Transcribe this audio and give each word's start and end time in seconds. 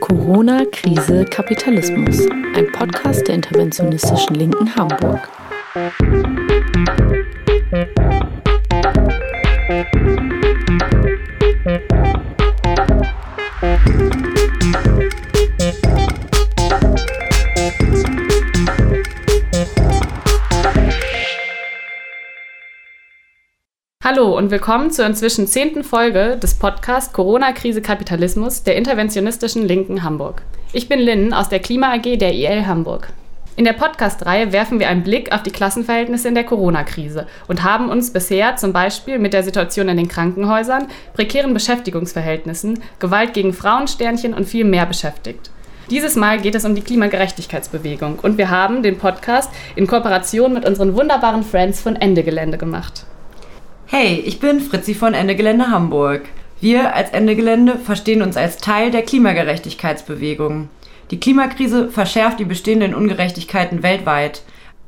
Corona-Krise 0.00 1.24
Kapitalismus, 1.26 2.20
ein 2.54 2.70
Podcast 2.72 3.26
der 3.28 3.36
interventionistischen 3.36 4.34
Linken 4.34 4.74
Hamburg. 4.74 5.28
Hallo 24.16 24.34
und 24.34 24.50
willkommen 24.50 24.90
zur 24.90 25.04
inzwischen 25.04 25.46
zehnten 25.46 25.84
Folge 25.84 26.38
des 26.38 26.54
Podcasts 26.54 27.12
Corona-Krise 27.12 27.82
Kapitalismus 27.82 28.62
der 28.62 28.76
interventionistischen 28.76 29.68
Linken 29.68 30.04
Hamburg. 30.04 30.40
Ich 30.72 30.88
bin 30.88 31.00
Lynn 31.00 31.34
aus 31.34 31.50
der 31.50 31.58
Klima 31.58 31.92
AG 31.92 32.16
der 32.16 32.32
IL 32.32 32.66
Hamburg. 32.66 33.12
In 33.56 33.66
der 33.66 33.74
Podcast-Reihe 33.74 34.52
werfen 34.52 34.80
wir 34.80 34.88
einen 34.88 35.02
Blick 35.02 35.32
auf 35.32 35.42
die 35.42 35.50
Klassenverhältnisse 35.50 36.28
in 36.28 36.34
der 36.34 36.44
Corona-Krise 36.44 37.26
und 37.46 37.62
haben 37.62 37.90
uns 37.90 38.10
bisher 38.10 38.56
zum 38.56 38.72
Beispiel 38.72 39.18
mit 39.18 39.34
der 39.34 39.42
Situation 39.42 39.90
in 39.90 39.98
den 39.98 40.08
Krankenhäusern, 40.08 40.86
prekären 41.12 41.52
Beschäftigungsverhältnissen, 41.52 42.82
Gewalt 42.98 43.34
gegen 43.34 43.52
Frauensternchen 43.52 44.32
und 44.32 44.46
viel 44.46 44.64
mehr 44.64 44.86
beschäftigt. 44.86 45.50
Dieses 45.90 46.16
Mal 46.16 46.40
geht 46.40 46.54
es 46.54 46.64
um 46.64 46.74
die 46.74 46.80
Klimagerechtigkeitsbewegung 46.80 48.20
und 48.20 48.38
wir 48.38 48.48
haben 48.48 48.82
den 48.82 48.96
Podcast 48.96 49.50
in 49.74 49.86
Kooperation 49.86 50.54
mit 50.54 50.64
unseren 50.64 50.94
wunderbaren 50.94 51.42
Friends 51.42 51.82
von 51.82 51.96
Ende 51.96 52.22
Gelände 52.22 52.56
gemacht. 52.56 53.04
Hey, 53.88 54.20
ich 54.26 54.40
bin 54.40 54.58
Fritzi 54.58 54.94
von 54.94 55.14
Ende 55.14 55.36
Gelände 55.36 55.70
Hamburg. 55.70 56.22
Wir 56.60 56.92
als 56.96 57.10
Ende 57.10 57.36
Gelände 57.36 57.78
verstehen 57.78 58.20
uns 58.20 58.36
als 58.36 58.56
Teil 58.56 58.90
der 58.90 59.02
Klimagerechtigkeitsbewegung. 59.02 60.68
Die 61.12 61.20
Klimakrise 61.20 61.88
verschärft 61.88 62.40
die 62.40 62.44
bestehenden 62.44 62.96
Ungerechtigkeiten 62.96 63.84
weltweit. 63.84 64.42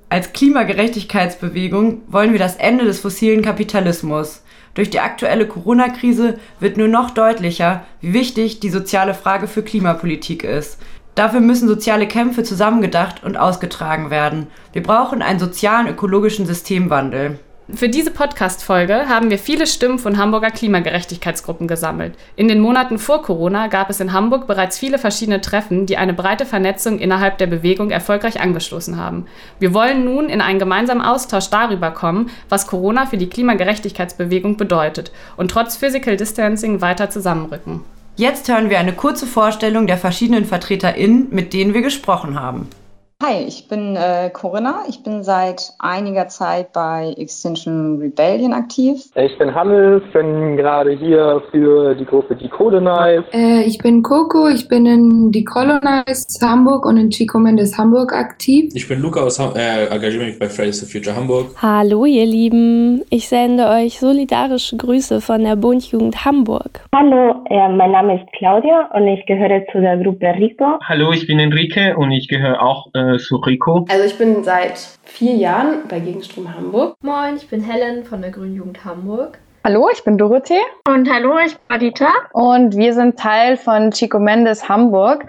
Als 0.09 0.33
Klimagerechtigkeitsbewegung 0.33 2.03
wollen 2.09 2.33
wir 2.33 2.41
das 2.41 2.57
Ende 2.57 2.87
des 2.87 2.99
fossilen 2.99 3.41
Kapitalismus. 3.41 4.43
Durch 4.75 4.91
die 4.91 4.99
aktuelle 4.99 5.47
Corona-Krise 5.47 6.41
wird 6.59 6.77
nur 6.77 6.89
noch 6.89 7.11
deutlicher, 7.11 7.85
wie 8.01 8.15
wichtig 8.15 8.59
die 8.59 8.71
soziale 8.71 9.15
Frage 9.15 9.47
für 9.47 9.63
Klimapolitik 9.63 10.43
ist. 10.43 10.77
Dafür 11.15 11.41
müssen 11.41 11.69
soziale 11.69 12.09
Kämpfe 12.09 12.43
zusammengedacht 12.43 13.23
und 13.23 13.37
ausgetragen 13.37 14.11
werden. 14.11 14.49
Wir 14.73 14.83
brauchen 14.83 15.23
einen 15.23 15.39
sozialen 15.39 15.87
ökologischen 15.87 16.47
Systemwandel. 16.47 17.39
Für 17.75 17.91
diese 17.91 18.11
Podcast-Folge 18.11 19.11
haben 19.11 19.29
wir 19.29 19.39
viele 19.39 19.67
Stimmen 19.67 19.99
von 19.99 20.17
Hamburger 20.17 20.51
Klimagerechtigkeitsgruppen 20.51 21.69
gesammelt. 21.69 22.15
In 22.35 22.49
den 22.49 22.61
Monaten 22.61 22.99
vor 22.99 23.21
Corona 23.21 23.67
gab 23.67 23.91
es 23.91 24.01
in 24.01 24.15
Hamburg 24.15 24.47
bereits 24.47 24.79
viele 24.79 24.99
verschiedene 24.99 25.43
Treffen, 25.43 25.85
die 25.85 25.99
eine 25.99 26.15
breite 26.15 26.47
Vernetzung 26.47 26.99
innerhalb 26.99 27.37
der 27.37 27.47
Bewegung 27.47 27.91
erfolgreich 27.91 28.41
angestoßen 28.41 28.97
haben. 28.97 29.27
Wir 29.59 29.75
wollen 29.75 30.03
nun 30.07 30.31
in 30.31 30.41
einen 30.41 30.59
gemeinsamen 30.59 31.03
Austausch 31.03 31.51
darüber 31.51 31.91
kommen, 31.91 32.31
was 32.49 32.67
Corona 32.67 33.05
für 33.05 33.19
die 33.19 33.29
Klimagerechtigkeitsbewegung 33.29 34.57
bedeutet 34.57 35.13
und 35.37 35.51
trotz 35.51 35.77
Physical 35.77 36.17
Distancing 36.17 36.81
weiter 36.81 37.11
zusammenrücken. 37.11 37.83
Jetzt 38.17 38.49
hören 38.49 38.71
wir 38.71 38.79
eine 38.79 38.95
kurze 38.95 39.27
Vorstellung 39.27 39.87
der 39.87 39.99
verschiedenen 39.99 40.47
VertreterInnen, 40.47 41.29
mit 41.33 41.53
denen 41.53 41.75
wir 41.75 41.83
gesprochen 41.83 42.41
haben. 42.41 42.67
Hi, 43.21 43.45
ich 43.49 43.67
bin 43.67 43.97
äh, 43.97 44.31
Corinna. 44.31 44.83
Ich 44.89 45.03
bin 45.03 45.25
seit 45.25 45.73
einiger 45.81 46.29
Zeit 46.29 46.73
bei 46.73 47.13
Extinction 47.17 47.99
Rebellion 47.99 48.53
aktiv. 48.53 48.97
Ich 49.17 49.37
bin 49.39 49.53
Hannes, 49.53 50.05
bin 50.13 50.57
gerade 50.57 50.93
hier 50.93 51.43
für 51.51 51.97
die 51.97 52.05
Gruppe 52.05 52.37
Decolonize. 52.37 53.25
Äh, 53.33 53.65
ich 53.65 53.79
bin 53.79 54.05
Coco, 54.05 54.47
ich 54.47 54.69
bin 54.69 54.87
in 54.87 55.33
Decolonize 55.33 56.47
Hamburg 56.47 56.87
und 56.87 56.97
in 56.97 57.11
Chico 57.11 57.41
Mendes 57.41 57.77
Hamburg 57.77 58.13
aktiv. 58.13 58.71
Ich 58.77 58.87
bin 58.87 59.03
Luca 59.03 59.23
aus 59.23 59.41
äh, 59.41 59.87
engagiere 59.93 60.27
mich 60.27 60.39
bei 60.39 60.49
Fridays 60.49 60.79
for 60.79 60.89
Future 60.89 61.17
Hamburg. 61.17 61.47
Hallo 61.61 62.05
ihr 62.05 62.25
Lieben, 62.25 63.03
ich 63.11 63.29
sende 63.29 63.67
euch 63.67 63.99
solidarische 63.99 64.77
Grüße 64.77 65.21
von 65.21 65.43
der 65.43 65.57
Bundjugend 65.57 66.25
Hamburg. 66.25 66.87
Hallo, 66.95 67.45
äh, 67.51 67.69
mein 67.69 67.91
Name 67.91 68.23
ist 68.23 68.33
Claudia 68.35 68.89
und 68.95 69.09
ich 69.09 69.27
gehöre 69.27 69.67
zu 69.73 69.81
der 69.81 69.97
Gruppe 69.97 70.27
Rico. 70.39 70.79
Hallo, 70.85 71.11
ich 71.11 71.27
bin 71.27 71.41
Enrique 71.41 71.97
und 71.97 72.13
ich 72.13 72.29
gehöre 72.29 72.63
auch 72.63 72.87
äh, 72.95 73.08
zu 73.17 73.37
Rico. 73.37 73.87
Also 73.89 74.05
ich 74.05 74.19
bin 74.19 74.45
seit 74.45 74.79
vier 75.05 75.35
Jahren 75.35 75.89
bei 75.89 76.01
Gegenstrom 76.01 76.55
Hamburg. 76.55 76.97
Moin, 77.03 77.37
ich 77.37 77.49
bin 77.49 77.63
Helen 77.63 78.05
von 78.05 78.21
der 78.21 78.31
Grünen 78.31 78.55
Jugend 78.55 78.85
Hamburg. 78.85 79.39
Hallo, 79.65 79.89
ich 79.93 80.05
bin 80.05 80.17
Dorothee. 80.17 80.61
Und 80.87 81.11
hallo, 81.13 81.39
ich 81.45 81.57
bin 81.57 81.77
Adita. 81.77 82.09
Und 82.33 82.77
wir 82.77 82.95
sind 82.95 83.19
Teil 83.19 83.57
von 83.57 83.91
Chico 83.91 84.19
Mendes 84.19 84.69
Hamburg. 84.69 85.27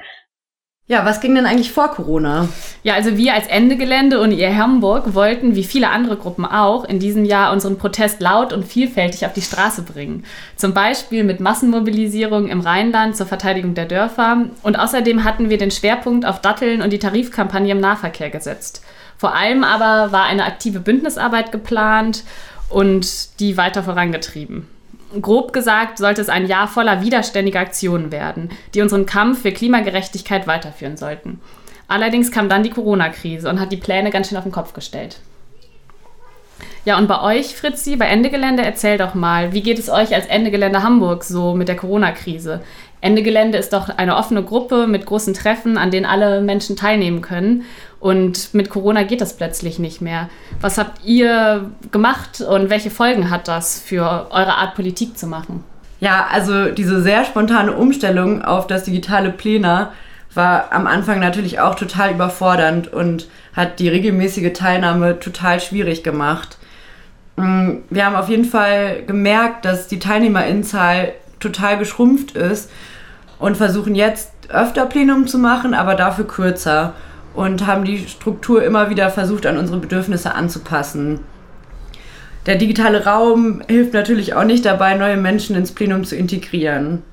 Ja, 0.90 1.06
was 1.06 1.22
ging 1.22 1.36
denn 1.36 1.46
eigentlich 1.46 1.72
vor 1.72 1.90
Corona? 1.90 2.50
Ja, 2.82 2.96
also 2.96 3.16
wir 3.16 3.36
als 3.36 3.46
Ende 3.46 3.78
Gelände 3.78 4.20
und 4.20 4.32
ihr 4.32 4.58
Hamburg 4.58 5.14
wollten, 5.14 5.54
wie 5.54 5.64
viele 5.64 5.92
andere 5.92 6.18
Gruppen 6.18 6.46
auch, 6.46 6.84
in 6.84 6.98
diesem 6.98 7.26
Jahr 7.26 7.54
unseren 7.54 7.78
Protest 7.78 8.20
laut 8.22 8.54
und 8.54 8.66
vielfältig 8.66 9.24
auf 9.28 9.34
die 9.34 9.44
Straße 9.44 9.84
bringen. 9.84 10.26
Zum 10.56 10.74
Beispiel 10.74 11.24
mit 11.24 11.42
Massenmobilisierung 11.42 12.48
im 12.48 12.62
Rheinland 12.62 13.16
zur 13.16 13.28
Verteidigung 13.28 13.76
der 13.76 13.86
Dörfer. 13.86 14.46
Und 14.64 14.80
außerdem 14.80 15.24
hatten 15.24 15.52
wir 15.52 15.60
den 15.60 15.70
Schwerpunkt 15.70 16.26
auf 16.26 16.42
Datteln 16.42 16.82
und 16.82 16.92
die 16.92 16.98
Tarifkampagne 16.98 17.72
im 17.72 17.80
Nahverkehr 17.80 18.32
gesetzt. 18.32 18.82
Vor 19.16 19.36
allem 19.36 19.64
aber 19.64 20.12
war 20.12 20.24
eine 20.24 20.46
aktive 20.46 20.80
Bündnisarbeit 20.80 21.52
geplant 21.52 22.24
und 22.68 23.40
die 23.40 23.58
weiter 23.58 23.84
vorangetrieben. 23.84 24.66
Grob 25.22 25.54
gesagt 25.54 25.98
sollte 25.98 26.22
es 26.22 26.30
ein 26.30 26.48
Jahr 26.48 26.68
voller 26.68 27.02
widerständiger 27.02 27.60
Aktionen 27.60 28.12
werden, 28.12 28.50
die 28.74 28.82
unseren 28.82 29.06
Kampf 29.06 29.42
für 29.42 29.52
Klimagerechtigkeit 29.52 30.46
weiterführen 30.46 30.98
sollten. 30.98 31.42
Allerdings 31.88 32.32
kam 32.32 32.50
dann 32.50 32.64
die 32.64 32.70
Corona-Krise 32.70 33.50
und 33.50 33.60
hat 33.60 33.72
die 33.72 33.78
Pläne 33.78 34.12
ganz 34.12 34.30
schön 34.30 34.38
auf 34.38 34.44
den 34.44 34.52
Kopf 34.52 34.74
gestellt. 34.74 35.20
Ja, 36.86 36.98
und 36.98 37.08
bei 37.08 37.22
euch, 37.22 37.56
Fritzi, 37.56 37.96
bei 37.96 38.06
Ende 38.06 38.30
Gelände, 38.30 38.64
erzähl 38.64 38.98
doch 38.98 39.14
mal, 39.14 39.54
wie 39.54 39.62
geht 39.62 39.80
es 39.80 39.90
euch 39.90 40.14
als 40.14 40.28
Ende 40.28 40.52
Gelände 40.52 40.84
Hamburg 40.84 41.24
so 41.24 41.54
mit 41.56 41.68
der 41.68 41.76
Corona-Krise? 41.76 42.62
Ende 43.02 43.24
Gelände 43.24 43.58
ist 43.58 43.74
doch 43.74 43.90
eine 43.90 44.18
offene 44.18 44.44
Gruppe 44.44 44.88
mit 44.88 45.06
großen 45.06 45.34
Treffen, 45.34 45.78
an 45.78 45.92
denen 45.92 46.06
alle 46.06 46.42
Menschen 46.42 46.76
teilnehmen 46.76 47.22
können. 47.22 47.66
Und 48.00 48.54
mit 48.54 48.70
Corona 48.70 49.04
geht 49.04 49.22
das 49.22 49.36
plötzlich 49.36 49.78
nicht 49.78 50.02
mehr. 50.02 50.30
Was 50.62 50.78
habt 50.78 51.04
ihr 51.04 51.70
gemacht 51.92 52.42
und 52.42 52.70
welche 52.70 52.90
Folgen 52.90 53.30
hat 53.30 53.48
das 53.48 53.80
für 53.80 54.28
eure 54.32 54.56
Art 54.56 54.76
Politik 54.76 55.18
zu 55.18 55.28
machen? 55.28 55.64
Ja, 56.00 56.28
also 56.32 56.70
diese 56.72 57.02
sehr 57.02 57.26
spontane 57.26 57.74
Umstellung 57.74 58.42
auf 58.42 58.68
das 58.68 58.86
digitale 58.86 59.32
Plenum 59.32 59.88
war 60.34 60.72
am 60.72 60.88
Anfang 60.88 61.20
natürlich 61.20 61.60
auch 61.60 61.76
total 61.76 62.12
überfordernd 62.12 62.88
und 62.94 63.28
hat 63.54 63.80
die 63.80 63.90
regelmäßige 63.90 64.54
Teilnahme 64.54 65.20
total 65.20 65.60
schwierig 65.60 66.04
gemacht. 66.04 66.58
Mm, 67.36 67.80
wir 67.90 68.06
haben 68.06 68.16
auf 68.16 68.30
jeden 68.30 68.46
Fall 68.46 69.04
gemerkt, 69.06 69.66
dass 69.66 69.88
die 69.88 70.00
Teilnehmerinnenzahl 70.00 71.14
total 71.40 71.78
geschrumpft 71.78 72.36
ist 72.36 72.70
und 73.40 73.58
versuchen 73.58 73.96
jetzt 73.96 74.32
öfter 74.50 74.86
Plenum 74.86 75.28
zu 75.28 75.38
machen, 75.38 75.74
aber 75.74 75.96
dafür 75.96 76.28
kürzer 76.28 76.94
und 77.34 77.66
haben 77.68 77.86
die 77.86 78.08
Struktur 78.08 78.64
immer 78.64 78.90
wieder 78.90 79.10
versucht, 79.10 79.46
an 79.46 79.58
unsere 79.58 79.80
Bedürfnisse 79.80 80.34
anzupassen. 80.34 81.20
Der 82.46 82.56
digitale 82.56 83.06
Raum 83.06 83.62
hilft 83.68 83.94
natürlich 83.94 84.34
auch 84.34 84.44
nicht 84.44 84.66
dabei, 84.66 84.96
neue 84.96 85.18
Menschen 85.18 85.56
ins 85.56 85.72
Plenum 85.72 86.04
zu 86.04 86.16
integrieren. 86.16 87.04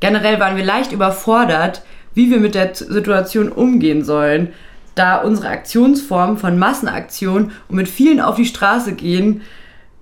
Generell 0.00 0.40
waren 0.40 0.56
wir 0.56 0.64
leicht 0.64 0.92
überfordert, 0.92 1.82
wie 2.14 2.30
wir 2.30 2.40
mit 2.40 2.54
der 2.54 2.74
Situation 2.74 3.50
umgehen 3.50 4.04
sollen, 4.04 4.52
da 4.94 5.16
unsere 5.18 5.48
Aktionsformen 5.48 6.36
von 6.36 6.58
Massenaktion 6.58 7.52
und 7.68 7.76
mit 7.76 7.88
vielen 7.88 8.20
auf 8.20 8.36
die 8.36 8.44
Straße 8.44 8.92
gehen 8.92 9.42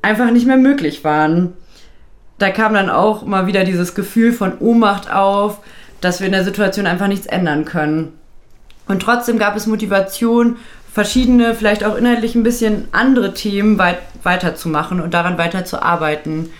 einfach 0.02 0.30
nicht 0.30 0.46
mehr 0.46 0.56
möglich 0.56 1.04
waren. 1.04 1.52
Da 2.38 2.50
kam 2.50 2.74
dann 2.74 2.88
auch 2.88 3.26
mal 3.26 3.46
wieder 3.46 3.64
dieses 3.64 3.94
Gefühl 3.94 4.32
von 4.32 4.58
Ohnmacht 4.58 5.12
auf, 5.12 5.60
dass 6.00 6.20
wir 6.20 6.26
in 6.26 6.32
der 6.32 6.44
Situation 6.44 6.86
einfach 6.86 7.08
nichts 7.08 7.26
ändern 7.26 7.64
können. 7.64 8.12
Und 8.88 9.00
trotzdem 9.00 9.38
gab 9.38 9.54
es 9.54 9.66
Motivation, 9.66 10.56
verschiedene, 10.92 11.54
vielleicht 11.54 11.84
auch 11.84 11.96
inhaltlich 11.96 12.34
ein 12.34 12.42
bisschen 12.42 12.88
andere 12.90 13.34
Themen 13.34 13.78
weit 13.78 13.98
weiterzumachen 14.24 15.00
und 15.00 15.14
daran 15.14 15.38
weiterzuarbeiten. 15.38 16.50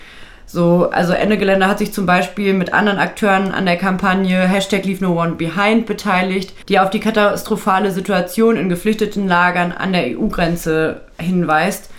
So, 0.45 0.89
also 0.91 1.13
Ende 1.13 1.37
Gelände 1.37 1.67
hat 1.67 1.77
sich 1.77 1.93
zum 1.93 2.05
Beispiel 2.05 2.53
mit 2.53 2.73
anderen 2.73 2.97
Akteuren 2.97 3.51
an 3.51 3.65
der 3.65 3.77
Kampagne 3.77 4.47
Hashtag 4.47 4.85
Leave 4.85 5.03
No 5.03 5.21
One 5.21 5.33
Behind 5.33 5.85
beteiligt, 5.85 6.53
die 6.69 6.79
auf 6.79 6.89
die 6.89 6.99
katastrophale 6.99 7.91
Situation 7.91 8.55
in 8.55 8.69
geflüchteten 8.69 9.27
Lagern 9.27 9.71
an 9.71 9.93
der 9.93 10.17
EU-Grenze 10.17 11.01
hinweist. 11.19 11.91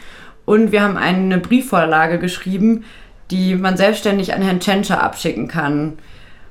Und 0.47 0.73
wir 0.73 0.83
haben 0.83 0.97
eine 0.97 1.39
Briefvorlage 1.39 2.19
geschrieben, 2.19 2.85
die 3.31 3.55
man 3.55 3.77
selbstständig 3.77 4.35
an 4.35 4.43
Herrn 4.43 4.61
Tschentscher 4.61 5.01
abschicken 5.01 5.47
kann 5.47 5.99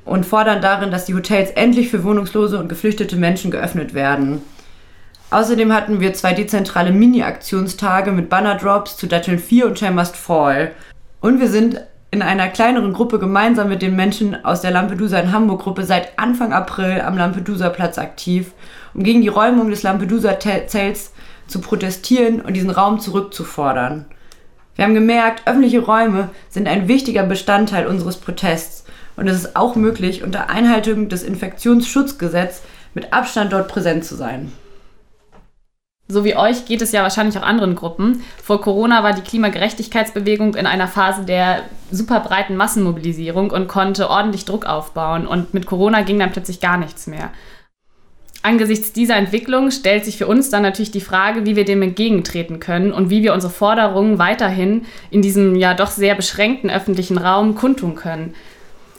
und 0.10 0.26
fordern 0.26 0.62
darin, 0.62 0.92
dass 0.92 1.06
die 1.06 1.14
Hotels 1.14 1.52
endlich 1.52 1.90
für 1.90 2.04
wohnungslose 2.04 2.58
und 2.58 2.68
geflüchtete 2.68 3.16
Menschen 3.16 3.52
geöffnet 3.52 3.94
werden. 3.94 4.42
Außerdem 5.30 5.72
hatten 5.72 6.00
wir 6.00 6.16
zwei 6.16 6.34
dezentrale 6.34 6.92
Mini-Aktionstage 6.92 8.12
mit 8.12 8.30
Bannerdrops 8.30 8.98
zu 8.98 9.06
Datteln 9.06 9.38
4 9.38 9.68
und 9.68 9.78
Share 9.78 9.94
Must 9.94 10.18
Fall. 10.18 10.72
Und 11.22 11.40
wir 11.40 11.48
sind 11.48 11.82
in 12.10 12.24
einer 12.24 12.48
kleineren 12.48 12.94
Gruppe 12.94 13.20
gemeinsam 13.20 13.70
mit 13.70 13.84
den 13.84 13.96
Menschen 13.96 14.44
aus 14.44 14.62
der 14.62 14.72
Lampedusa 14.72 15.20
in 15.20 15.32
Hamburg-Gruppe 15.32 15.84
seit 15.84 16.18
Anfang 16.18 16.54
April 16.54 17.02
am 17.02 17.16
Lampedusa-Platz 17.16 18.00
aktiv, 18.00 18.54
um 18.96 19.04
gegen 19.04 19.22
die 19.22 19.28
Räumung 19.28 19.70
des 19.70 19.84
Lampedusa-Zelts 19.84 21.14
zu 21.46 21.62
protestieren 21.62 22.42
und 22.42 22.54
diesen 22.54 22.72
Raum 22.72 23.00
zurückzufordern. 23.00 24.06
Wir 24.76 24.86
haben 24.86 24.96
gemerkt, 24.96 25.44
öffentliche 25.46 25.82
Räume 25.82 26.30
sind 26.50 26.68
ein 26.68 26.88
wichtiger 26.88 27.24
Bestandteil 27.24 27.86
unseres 27.86 28.18
Protests 28.18 28.86
und 29.20 29.28
es 29.28 29.38
ist 29.38 29.56
auch 29.56 29.76
möglich, 29.76 30.24
unter 30.24 30.50
Einhaltung 30.50 31.10
des 31.10 31.24
Infektionsschutzgesetzes 31.24 32.64
mit 32.94 33.14
Abstand 33.14 33.54
dort 33.54 33.68
präsent 33.68 34.06
zu 34.06 34.16
sein. 34.16 34.52
So 36.12 36.24
wie 36.24 36.36
euch 36.36 36.66
geht 36.66 36.82
es 36.82 36.92
ja 36.92 37.04
wahrscheinlich 37.04 37.38
auch 37.38 37.44
anderen 37.44 37.76
Gruppen. 37.76 38.24
Vor 38.42 38.62
Corona 38.62 39.04
war 39.04 39.14
die 39.14 39.22
Klimagerechtigkeitsbewegung 39.22 40.56
in 40.56 40.66
einer 40.66 40.88
Phase 40.88 41.24
der 41.24 41.62
super 41.92 42.20
breiten 42.22 42.56
Massenmobilisierung 42.56 43.52
und 43.52 43.68
konnte 43.68 44.10
ordentlich 44.10 44.46
Druck 44.46 44.66
aufbauen. 44.66 45.28
Und 45.28 45.54
mit 45.54 45.68
Corona 45.68 46.02
ging 46.02 46.18
dann 46.18 46.32
plötzlich 46.32 46.62
gar 46.62 46.78
nichts 46.78 47.06
mehr. 47.06 47.30
Angesichts 48.42 48.94
dieser 48.94 49.18
Entwicklung 49.18 49.70
stellt 49.70 50.06
sich 50.06 50.18
für 50.18 50.26
uns 50.26 50.50
dann 50.50 50.64
natürlich 50.64 50.92
die 50.92 51.02
Frage, 51.02 51.46
wie 51.46 51.58
wir 51.58 51.66
dem 51.66 51.82
entgegentreten 51.82 52.60
können 52.60 52.94
und 52.94 53.10
wie 53.10 53.22
wir 53.22 53.34
unsere 53.34 53.52
Forderungen 53.52 54.18
weiterhin 54.18 54.86
in 55.12 55.22
diesem 55.22 55.56
ja 55.56 55.74
doch 55.74 55.92
sehr 55.92 56.16
beschränkten 56.16 56.70
öffentlichen 56.70 57.18
Raum 57.18 57.54
kundtun 57.54 57.96
können. 57.96 58.34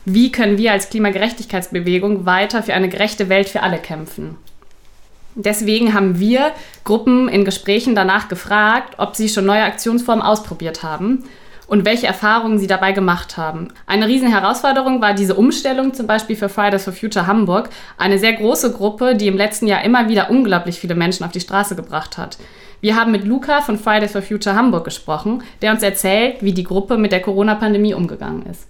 Wie 0.05 0.32
können 0.32 0.56
wir 0.56 0.73
als 0.73 0.88
Klimagerechtigkeitsbewegung 0.88 2.25
weiter 2.25 2.62
für 2.62 2.75
eine 2.75 2.88
gerechte 2.88 3.29
Welt 3.29 3.49
für 3.49 3.62
alle 3.62 3.79
kämpfen? 3.79 4.37
Deswegen 5.35 5.94
haben 5.94 6.19
wir 6.19 6.52
Gruppen 6.85 7.29
in 7.29 7.44
Gesprächen 7.44 7.94
danach 7.94 8.29
gefragt, 8.29 8.94
ob 8.99 9.14
sie 9.14 9.29
schon 9.29 9.47
neue 9.47 9.62
Aktionsformen 9.62 10.25
ausprobiert 10.25 10.82
haben 10.82 11.25
und 11.67 11.85
welche 11.85 12.08
Erfahrungen 12.08 12.58
sie 12.58 12.67
dabei 12.67 12.93
gemacht 12.93 13.37
haben. 13.37 13.69
Eine 13.87 14.08
riesen 14.08 14.29
Herausforderung 14.29 15.00
war 15.00 15.14
diese 15.14 15.35
Umstellung 15.35 15.94
zum 15.94 16.06
Beispiel 16.06 16.35
für 16.35 16.49
Fridays 16.49 16.85
for 16.85 16.93
Future 16.93 17.26
Hamburg, 17.26 17.69
eine 17.97 18.19
sehr 18.19 18.32
große 18.32 18.73
Gruppe, 18.73 19.14
die 19.14 19.29
im 19.29 19.37
letzten 19.37 19.69
Jahr 19.69 19.85
immer 19.85 20.08
wieder 20.08 20.31
unglaublich 20.31 20.81
viele 20.81 20.97
Menschen 20.97 21.25
auf 21.25 21.32
die 21.32 21.41
Straße 21.41 21.76
gebracht 21.76 22.19
hat. 22.19 22.38
Wir 22.81 22.97
haben 22.97 23.12
mit 23.12 23.25
Luca 23.25 23.61
von 23.61 23.79
Fridays 23.79 24.12
for 24.12 24.23
Future 24.23 24.56
Hamburg 24.56 24.85
gesprochen, 24.85 25.43
der 25.62 25.73
uns 25.73 25.82
erzählt, 25.82 26.38
wie 26.41 26.55
die 26.55 26.64
Gruppe 26.64 26.97
mit 26.97 27.12
der 27.12 27.20
Corona-Pandemie 27.20 27.94
umgegangen 27.94 28.47
ist. 28.47 28.67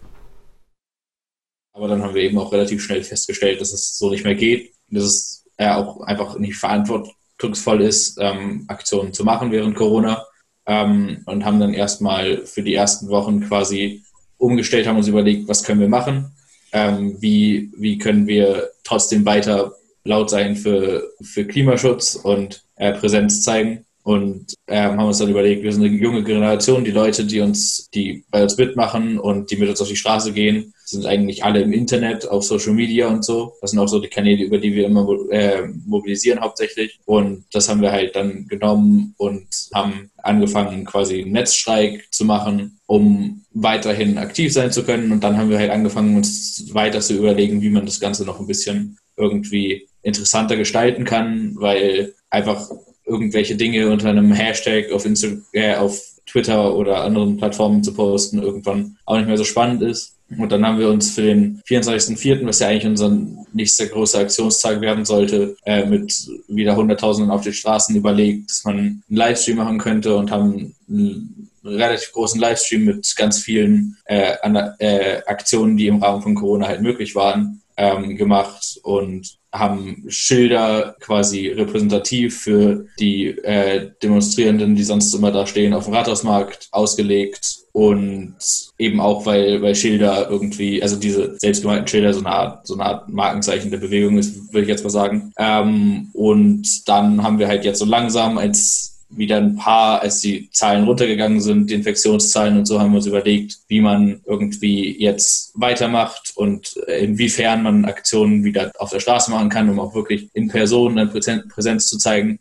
Aber 1.73 1.89
dann 1.89 2.03
haben 2.03 2.15
wir 2.15 2.23
eben 2.23 2.39
auch 2.39 2.53
relativ 2.53 2.83
schnell 2.83 3.03
festgestellt, 3.03 3.61
dass 3.61 3.73
es 3.73 3.97
so 3.97 4.11
nicht 4.11 4.25
mehr 4.25 4.35
geht. 4.35 4.73
Dass 4.89 5.05
es 5.05 5.45
äh, 5.57 5.71
auch 5.71 6.01
einfach 6.01 6.39
nicht 6.39 6.57
verantwortungsvoll 6.57 7.83
ist, 7.83 8.19
ähm, 8.21 8.65
Aktionen 8.69 9.13
zu 9.13 9.25
machen 9.25 9.53
während 9.53 9.77
Corona. 9.77 10.25
Ähm, 10.67 11.23
und 11.27 11.45
haben 11.45 11.61
dann 11.61 11.75
erstmal 11.75 12.47
für 12.47 12.63
die 12.63 12.75
ersten 12.75 13.09
Wochen 13.09 13.41
quasi 13.41 14.03
umgestellt, 14.37 14.87
haben 14.87 14.97
uns 14.97 15.09
überlegt, 15.09 15.49
was 15.49 15.63
können 15.63 15.81
wir 15.81 15.89
machen, 15.89 16.33
ähm, 16.73 17.17
wie, 17.21 17.73
wie 17.77 17.99
können 17.99 18.27
wir 18.27 18.71
trotzdem 18.85 19.25
weiter 19.25 19.75
laut 20.05 20.31
sein 20.31 20.57
für, 20.57 21.13
für 21.23 21.47
Klimaschutz 21.47 22.15
und 22.15 22.65
äh, 22.77 22.93
Präsenz 22.93 23.43
zeigen. 23.43 23.85
Und 24.03 24.55
äh, 24.67 24.81
haben 24.81 24.99
uns 24.99 25.19
dann 25.19 25.31
überlegt, 25.31 25.63
wir 25.63 25.73
sind 25.73 25.85
eine 25.85 25.95
junge 25.95 26.25
Generation, 26.25 26.85
die 26.85 26.91
Leute, 26.91 27.25
die 27.25 27.41
uns, 27.41 27.89
die 27.93 28.25
bei 28.31 28.43
uns 28.43 28.57
mitmachen 28.57 29.19
und 29.19 29.51
die 29.51 29.57
mit 29.57 29.69
uns 29.69 29.81
auf 29.81 29.89
die 29.89 29.97
Straße 29.97 30.33
gehen, 30.33 30.73
sind 30.85 31.07
eigentlich 31.07 31.45
alle 31.45 31.61
im 31.61 31.73
Internet, 31.73 32.29
auf 32.29 32.45
Social 32.45 32.73
Media 32.73 33.09
und 33.09 33.25
so. 33.25 33.55
Das 33.61 33.71
sind 33.71 33.79
auch 33.79 33.87
so 33.89 34.01
die 34.01 34.09
Kanäle, 34.09 34.45
über 34.45 34.59
die 34.59 34.75
wir 34.75 34.87
immer 34.87 35.07
äh, 35.31 35.63
mobilisieren 35.87 36.41
hauptsächlich. 36.41 36.99
Und 37.05 37.45
das 37.53 37.69
haben 37.69 37.83
wir 37.83 37.93
halt 37.93 38.17
dann 38.17 38.49
genommen 38.49 39.15
und 39.19 39.47
haben 39.75 40.11
angefangen, 40.17 40.85
quasi 40.85 41.23
einen 41.23 41.33
Netzstreik 41.33 42.09
zu 42.11 42.25
machen, 42.25 42.79
um 42.87 43.45
weiterhin 43.53 44.19
aktiv 44.19 44.53
sein 44.53 44.73
zu 44.73 44.85
können. 44.85 45.13
Und 45.13 45.23
dann 45.23 45.37
haben 45.37 45.51
wir 45.51 45.59
halt 45.59 45.71
angefangen, 45.71 46.17
uns 46.17 46.73
weiter 46.73 47.01
zu 47.01 47.15
überlegen, 47.15 47.63
wie 47.63 47.71
man 47.71 47.87
das 47.87 48.01
Ganze 48.01 48.25
noch 48.25 48.41
ein 48.41 48.47
bisschen 48.47 48.99
irgendwie 49.17 49.87
interessanter 50.03 50.57
gestalten 50.57 51.05
kann, 51.05 51.55
weil 51.57 52.15
einfach 52.31 52.71
irgendwelche 53.11 53.57
Dinge 53.57 53.91
unter 53.91 54.09
einem 54.09 54.33
Hashtag 54.33 54.93
auf, 54.93 55.05
Insta 55.05 55.29
äh, 55.53 55.75
auf 55.75 56.01
Twitter 56.27 56.75
oder 56.75 57.03
anderen 57.03 57.37
Plattformen 57.37 57.83
zu 57.83 57.93
posten 57.93 58.41
irgendwann 58.41 58.97
auch 59.05 59.17
nicht 59.17 59.27
mehr 59.27 59.37
so 59.37 59.45
spannend 59.45 59.83
ist. 59.83 60.17
Und 60.39 60.53
dann 60.53 60.65
haben 60.65 60.79
wir 60.79 60.89
uns 60.89 61.11
für 61.11 61.23
den 61.23 61.61
24.04., 61.69 62.47
was 62.47 62.61
ja 62.61 62.69
eigentlich 62.69 62.87
unser 62.87 63.17
nächster 63.53 63.87
großer 63.87 64.21
Aktionstag 64.21 64.81
werden 64.81 65.05
sollte, 65.05 65.57
äh, 65.65 65.85
mit 65.85 66.15
wieder 66.47 66.77
Hunderttausenden 66.77 67.33
auf 67.33 67.43
den 67.43 67.53
Straßen 67.53 67.97
überlegt, 67.97 68.49
dass 68.49 68.65
man 68.65 68.79
einen 68.79 69.03
Livestream 69.09 69.57
machen 69.57 69.79
könnte 69.79 70.17
und 70.17 70.31
haben 70.31 70.75
einen 70.89 71.51
relativ 71.65 72.13
großen 72.13 72.41
Livestream 72.41 72.85
mit 72.85 73.13
ganz 73.17 73.41
vielen 73.41 73.97
äh, 74.05 74.35
äh, 74.79 75.23
Aktionen, 75.27 75.77
die 75.77 75.89
im 75.89 76.03
Rahmen 76.03 76.23
von 76.23 76.37
Corona 76.37 76.69
halt 76.69 76.81
möglich 76.81 77.17
waren, 77.17 77.60
ähm, 77.81 78.17
gemacht 78.17 78.79
und 78.83 79.39
haben 79.53 80.05
Schilder 80.07 80.95
quasi 81.01 81.49
repräsentativ 81.49 82.41
für 82.43 82.87
die 83.01 83.29
äh, 83.29 83.91
Demonstrierenden, 84.03 84.77
die 84.77 84.85
sonst 84.85 85.13
immer 85.15 85.33
da 85.33 85.47
stehen, 85.47 85.73
auf 85.73 85.87
dem 85.87 85.95
Rathausmarkt 85.95 86.69
ausgelegt 86.71 87.57
und 87.73 88.37
eben 88.79 89.01
auch, 89.01 89.25
weil, 89.27 89.63
weil 89.63 89.75
Schilder 89.75 90.29
irgendwie, 90.29 90.83
also 90.83 90.97
diese 90.97 91.37
selbstgemalten 91.39 91.89
Schilder 91.89 92.13
so 92.13 92.21
eine 92.21 92.31
Art, 92.31 92.67
so 92.67 92.75
eine 92.75 92.85
Art 92.85 93.09
Markenzeichen 93.09 93.71
der 93.71 93.79
Bewegung 93.79 94.19
ist, 94.19 94.53
würde 94.53 94.63
ich 94.63 94.69
jetzt 94.69 94.85
mal 94.85 94.91
sagen. 94.91 95.33
Ähm, 95.39 96.11
und 96.13 96.87
dann 96.89 97.23
haben 97.23 97.39
wir 97.39 97.49
halt 97.49 97.65
jetzt 97.65 97.79
so 97.79 97.87
langsam 97.87 98.39
als 98.39 99.00
wieder 99.11 99.39
ein 99.39 99.57
paar, 99.57 100.01
als 100.01 100.21
die 100.21 100.51
Zahlen 100.51 100.85
runtergegangen 100.85 101.41
sind, 101.41 101.71
die 101.71 101.75
Infektionszahlen 101.75 102.59
und 102.59 102.67
so, 102.67 102.81
haben 102.81 102.93
wir 102.93 102.99
uns 102.99 103.07
überlegt, 103.07 103.59
wie 103.69 103.81
man 103.81 104.21
irgendwie 104.25 104.97
jetzt 104.99 105.53
weitermacht 105.55 106.33
und 106.37 106.77
inwiefern 106.87 107.63
man 107.63 107.85
Aktionen 107.85 108.45
wieder 108.45 108.73
auf 108.79 108.91
der 108.91 109.01
Straße 109.01 109.31
machen 109.31 109.49
kann, 109.49 109.69
um 109.69 109.81
auch 109.81 109.95
wirklich 109.95 110.29
in 110.33 110.49
Person 110.49 110.99
eine 110.99 111.09
Präsenz 111.09 111.89
zu 111.89 111.99
zeigen. 111.99 112.39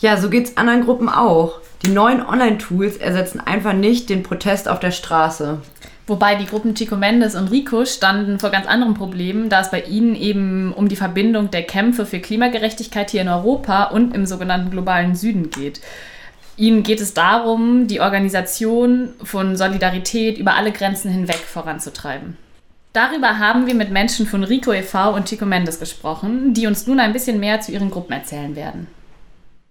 Ja, 0.00 0.16
so 0.16 0.28
geht 0.28 0.46
es 0.46 0.56
anderen 0.56 0.84
Gruppen 0.84 1.08
auch. 1.08 1.60
Die 1.84 1.90
neuen 1.90 2.20
Online-Tools 2.20 2.96
ersetzen 2.96 3.40
einfach 3.40 3.74
nicht 3.74 4.10
den 4.10 4.22
Protest 4.22 4.68
auf 4.68 4.80
der 4.80 4.90
Straße. 4.90 5.60
Wobei 6.06 6.34
die 6.34 6.44
Gruppen 6.44 6.74
Chico 6.74 6.96
Mendes 6.96 7.34
und 7.34 7.50
Rico 7.50 7.86
standen 7.86 8.38
vor 8.38 8.50
ganz 8.50 8.66
anderen 8.66 8.92
Problemen, 8.92 9.48
da 9.48 9.60
es 9.60 9.70
bei 9.70 9.80
ihnen 9.80 10.14
eben 10.14 10.74
um 10.74 10.88
die 10.88 10.96
Verbindung 10.96 11.50
der 11.50 11.62
Kämpfe 11.62 12.04
für 12.04 12.20
Klimagerechtigkeit 12.20 13.10
hier 13.10 13.22
in 13.22 13.28
Europa 13.28 13.84
und 13.84 14.14
im 14.14 14.26
sogenannten 14.26 14.70
globalen 14.70 15.14
Süden 15.14 15.48
geht. 15.48 15.80
Ihnen 16.58 16.82
geht 16.82 17.00
es 17.00 17.14
darum, 17.14 17.86
die 17.86 18.00
Organisation 18.00 19.14
von 19.22 19.56
Solidarität 19.56 20.38
über 20.38 20.56
alle 20.56 20.72
Grenzen 20.72 21.10
hinweg 21.10 21.36
voranzutreiben. 21.36 22.36
Darüber 22.92 23.38
haben 23.38 23.66
wir 23.66 23.74
mit 23.74 23.90
Menschen 23.90 24.26
von 24.26 24.44
Rico 24.44 24.72
e.V. 24.72 25.14
und 25.14 25.24
Chico 25.24 25.46
Mendes 25.46 25.80
gesprochen, 25.80 26.52
die 26.52 26.66
uns 26.66 26.86
nun 26.86 27.00
ein 27.00 27.14
bisschen 27.14 27.40
mehr 27.40 27.60
zu 27.60 27.72
ihren 27.72 27.90
Gruppen 27.90 28.12
erzählen 28.12 28.54
werden. 28.54 28.86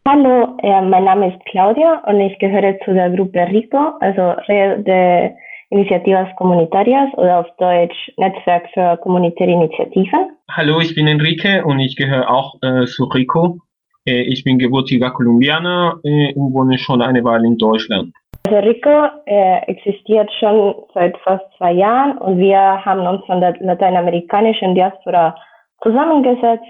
Hallo, 0.05 0.57
äh, 0.61 0.81
mein 0.81 1.05
Name 1.05 1.33
ist 1.33 1.45
Claudia 1.45 2.03
und 2.07 2.19
ich 2.19 2.37
gehöre 2.39 2.77
zu 2.83 2.93
der 2.93 3.11
Gruppe 3.11 3.47
RICO, 3.47 3.93
also 4.01 4.33
der 4.49 5.35
Initiativas 5.73 6.27
Comunitarias 6.35 7.09
oder 7.17 7.39
auf 7.39 7.47
Deutsch 7.57 8.11
Netzwerk 8.17 8.69
für 8.75 8.95
kommunitäre 8.97 9.49
Initiativen. 9.49 10.37
Hallo, 10.51 10.79
ich 10.79 10.93
bin 10.93 11.07
Enrique 11.07 11.63
und 11.65 11.79
ich 11.79 11.95
gehöre 11.95 12.29
auch 12.29 12.55
äh, 12.61 12.85
zu 12.85 13.05
RICO. 13.05 13.57
Äh, 14.05 14.21
ich 14.21 14.43
bin 14.43 14.59
gebürtiger 14.59 15.09
Kolumbianer 15.09 15.99
äh, 16.03 16.31
und 16.35 16.53
wohne 16.53 16.77
schon 16.77 17.01
eine 17.01 17.23
Weile 17.23 17.47
in 17.47 17.57
Deutschland. 17.57 18.13
Also 18.45 18.59
RICO 18.59 19.07
äh, 19.25 19.61
existiert 19.65 20.29
schon 20.39 20.75
seit 20.93 21.17
fast 21.23 21.45
zwei 21.57 21.71
Jahren 21.71 22.19
und 22.19 22.37
wir 22.37 22.59
haben 22.85 23.07
uns 23.07 23.25
von 23.25 23.41
der 23.41 23.55
lateinamerikanischen 23.59 24.75
Diaspora 24.75 25.35
zusammengesetzt 25.81 26.69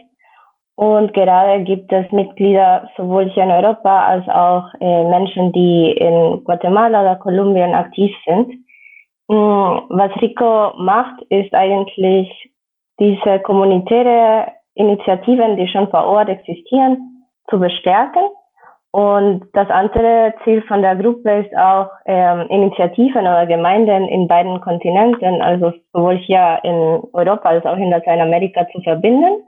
und 0.76 1.14
gerade 1.14 1.64
gibt 1.66 1.92
es 1.92 2.10
Mitglieder 2.12 2.90
sowohl 2.96 3.30
hier 3.32 3.44
in 3.44 3.52
Europa 3.52 4.06
als 4.06 4.28
auch 4.30 4.66
äh, 4.80 5.04
Menschen, 5.10 5.52
die 5.52 5.92
in 5.92 6.44
Guatemala 6.46 7.02
oder 7.02 7.16
Kolumbien 7.18 7.74
aktiv 7.74 8.12
sind. 8.26 8.63
Mm, 9.28 9.88
was 9.90 10.12
Rico 10.22 10.74
macht, 10.78 11.22
ist 11.30 11.54
eigentlich 11.54 12.30
diese 13.00 13.40
kommunitäre 13.40 14.48
Initiativen, 14.76 15.58
die 15.58 15.68
schon 15.68 15.90
vor 15.90 16.06
Ort 16.06 16.30
existieren, 16.30 17.28
zu 17.50 17.60
bestärken. 17.60 18.24
Und 18.92 19.46
das 19.54 19.70
andere 19.72 20.36
Ziel 20.44 20.62
von 20.64 20.84
der 20.84 20.96
Gruppe 20.96 21.46
ist 21.46 21.58
auch, 21.58 21.90
ähm, 22.06 22.48
Initiativen 22.50 23.22
oder 23.22 23.48
Gemeinden 23.48 24.08
in 24.08 24.28
beiden 24.28 24.62
Kontinenten, 24.62 25.42
also 25.42 25.74
sowohl 25.94 26.18
hier 26.18 26.60
in 26.64 27.02
Europa 27.12 27.50
als 27.50 27.66
auch 27.66 27.78
in 27.78 27.90
Lateinamerika 27.90 28.68
zu 28.72 28.82
verbinden. 28.82 29.44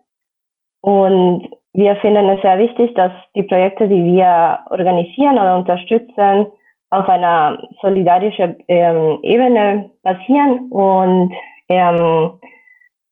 Und 0.81 1.47
wir 1.73 1.95
finden 1.97 2.27
es 2.29 2.41
sehr 2.41 2.57
wichtig, 2.57 2.93
dass 2.95 3.11
die 3.35 3.43
Projekte, 3.43 3.87
die 3.87 4.03
wir 4.03 4.59
organisieren 4.69 5.37
oder 5.37 5.57
unterstützen, 5.57 6.47
auf 6.89 7.09
einer 7.09 7.61
solidarischen 7.81 8.55
ähm, 8.67 9.19
Ebene 9.23 9.89
passieren 10.03 10.69
und 10.71 11.33
ähm, 11.69 12.39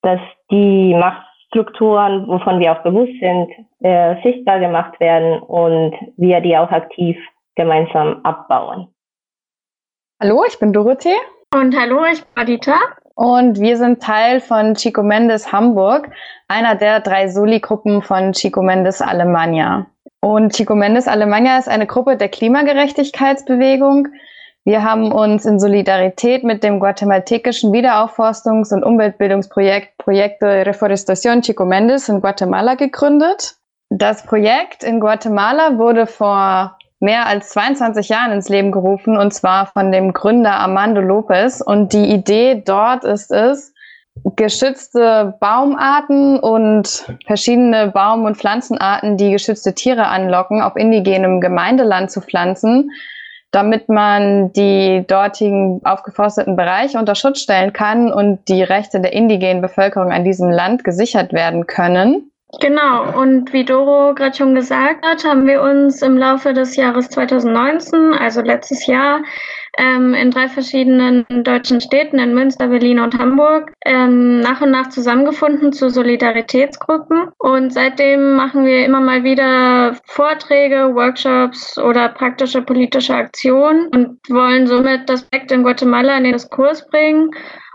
dass 0.02 0.20
die 0.52 0.94
Machtstrukturen, 0.94 2.28
wovon 2.28 2.60
wir 2.60 2.74
auch 2.74 2.84
bewusst 2.84 3.14
sind, 3.20 3.50
äh, 3.80 4.22
sichtbar 4.24 4.60
gemacht 4.60 5.00
werden 5.00 5.42
und 5.42 5.96
wir 6.18 6.42
die 6.42 6.58
auch 6.58 6.72
aktiv 6.72 7.18
gemeinsam 7.56 8.22
abbauen. 8.24 8.88
Hallo, 10.22 10.44
ich 10.48 10.60
bin 10.60 10.72
Dorothee 10.72 11.16
Und 11.54 11.76
hallo, 11.78 12.06
ich 12.06 12.24
bin 12.24 12.44
Adita. 12.44 12.76
Und 13.16 13.60
wir 13.60 13.78
sind 13.78 14.02
Teil 14.02 14.40
von 14.40 14.74
Chico 14.74 15.04
Mendes 15.04 15.52
Hamburg, 15.52 16.10
einer 16.48 16.76
der 16.76 17.00
drei 17.00 17.28
Soli-Gruppen 17.28 18.02
von 18.02 18.34
Chico 18.34 18.62
Mendes 18.62 19.02
Alemannia. 19.02 19.86
Und 20.24 20.54
Chico 20.54 20.74
Mendes 20.74 21.10
Alemannia 21.10 21.58
ist 21.58 21.68
eine 21.68 21.86
Gruppe 21.86 22.16
der 22.16 22.30
Klimagerechtigkeitsbewegung. 22.30 24.08
Wir 24.64 24.82
haben 24.82 25.12
uns 25.12 25.44
in 25.44 25.60
Solidarität 25.60 26.46
mit 26.46 26.64
dem 26.64 26.80
guatemaltekischen 26.80 27.74
Wiederaufforstungs- 27.74 28.74
und 28.74 28.86
Umweltbildungsprojekt 28.86 29.98
Proyecto 29.98 30.46
de 30.46 30.64
Reforestación 30.64 31.42
Chico 31.42 31.66
Mendes 31.66 32.08
in 32.08 32.22
Guatemala 32.22 32.76
gegründet. 32.76 33.56
Das 33.90 34.24
Projekt 34.24 34.86
in 34.86 35.02
Guatemala 35.02 35.78
wurde 35.78 36.08
vor 36.08 36.78
mehr 37.02 37.28
als 37.28 37.50
22 37.50 38.08
Jahren 38.08 38.32
ins 38.32 38.48
Leben 38.48 38.72
gerufen 38.72 39.18
und 39.18 39.34
zwar 39.34 39.66
von 39.66 39.92
dem 39.92 40.14
Gründer 40.14 40.54
Armando 40.54 41.02
Lopez. 41.02 41.60
Und 41.60 41.92
die 41.92 42.14
Idee 42.14 42.64
dort 42.66 43.04
ist 43.04 43.30
es, 43.30 43.73
geschützte 44.36 45.36
Baumarten 45.40 46.40
und 46.40 47.06
verschiedene 47.26 47.88
Baum- 47.88 48.26
und 48.26 48.38
Pflanzenarten, 48.38 49.18
die 49.18 49.32
geschützte 49.32 49.74
Tiere 49.74 50.08
anlocken, 50.08 50.62
auf 50.62 50.76
indigenem 50.76 51.42
Gemeindeland 51.42 52.12
zu 52.12 52.22
pflanzen, 52.22 52.92
damit 53.52 53.90
man 53.90 54.52
die 54.54 55.06
dortigen 55.08 55.82
aufgeforsteten 55.84 56.56
Bereiche 56.56 56.98
unter 56.98 57.16
Schutz 57.16 57.42
stellen 57.42 57.74
kann 57.74 58.12
und 58.12 58.48
die 58.48 58.64
Rechte 58.64 59.00
der 59.00 59.14
indigenen 59.14 59.62
Bevölkerung 59.62 60.12
an 60.12 60.24
diesem 60.24 60.50
Land 60.50 60.84
gesichert 60.84 61.34
werden 61.34 61.68
können. 61.68 62.32
Genau, 62.60 63.20
und 63.20 63.52
wie 63.52 63.66
Doro 63.66 64.14
gerade 64.14 64.36
schon 64.36 64.54
gesagt 64.54 65.04
hat, 65.04 65.26
haben 65.26 65.48
wir 65.48 65.62
uns 65.62 66.04
im 66.04 66.18
Laufe 66.18 66.54
des 66.54 66.76
Jahres 66.76 67.10
2019, 67.10 68.14
also 68.14 68.42
letztes 68.42 68.86
Jahr, 68.86 69.22
ähm, 69.78 70.14
in 70.14 70.32
drei 70.32 70.48
verschiedenen 70.48 71.26
deutschen 71.44 71.82
Städten, 71.82 72.20
in 72.20 72.34
Münster, 72.34 72.68
Berlin 72.68 73.00
und 73.00 73.18
Hamburg, 73.18 73.74
ähm, 73.86 74.40
nach 74.40 74.62
und 74.62 74.72
nach 74.72 74.90
zusammengefunden 74.90 75.74
zu 75.74 75.90
Solidaritätsgruppen. 75.90 77.30
Und 77.38 77.74
seitdem 77.74 78.36
machen 78.36 78.66
wir 78.66 78.86
immer 78.86 79.02
mal 79.02 79.24
wieder 79.24 79.96
Vorträge, 80.06 80.94
Workshops 80.96 81.78
oder 81.78 82.10
praktische 82.10 82.62
politische 82.62 83.16
Aktionen 83.16 83.88
und 83.88 84.20
wollen 84.30 84.68
somit 84.68 85.10
das 85.10 85.24
Projekt 85.24 85.52
in 85.52 85.64
Guatemala 85.64 86.18
in 86.18 86.26
den 86.26 86.34
Diskurs 86.34 86.88
bringen 86.90 87.32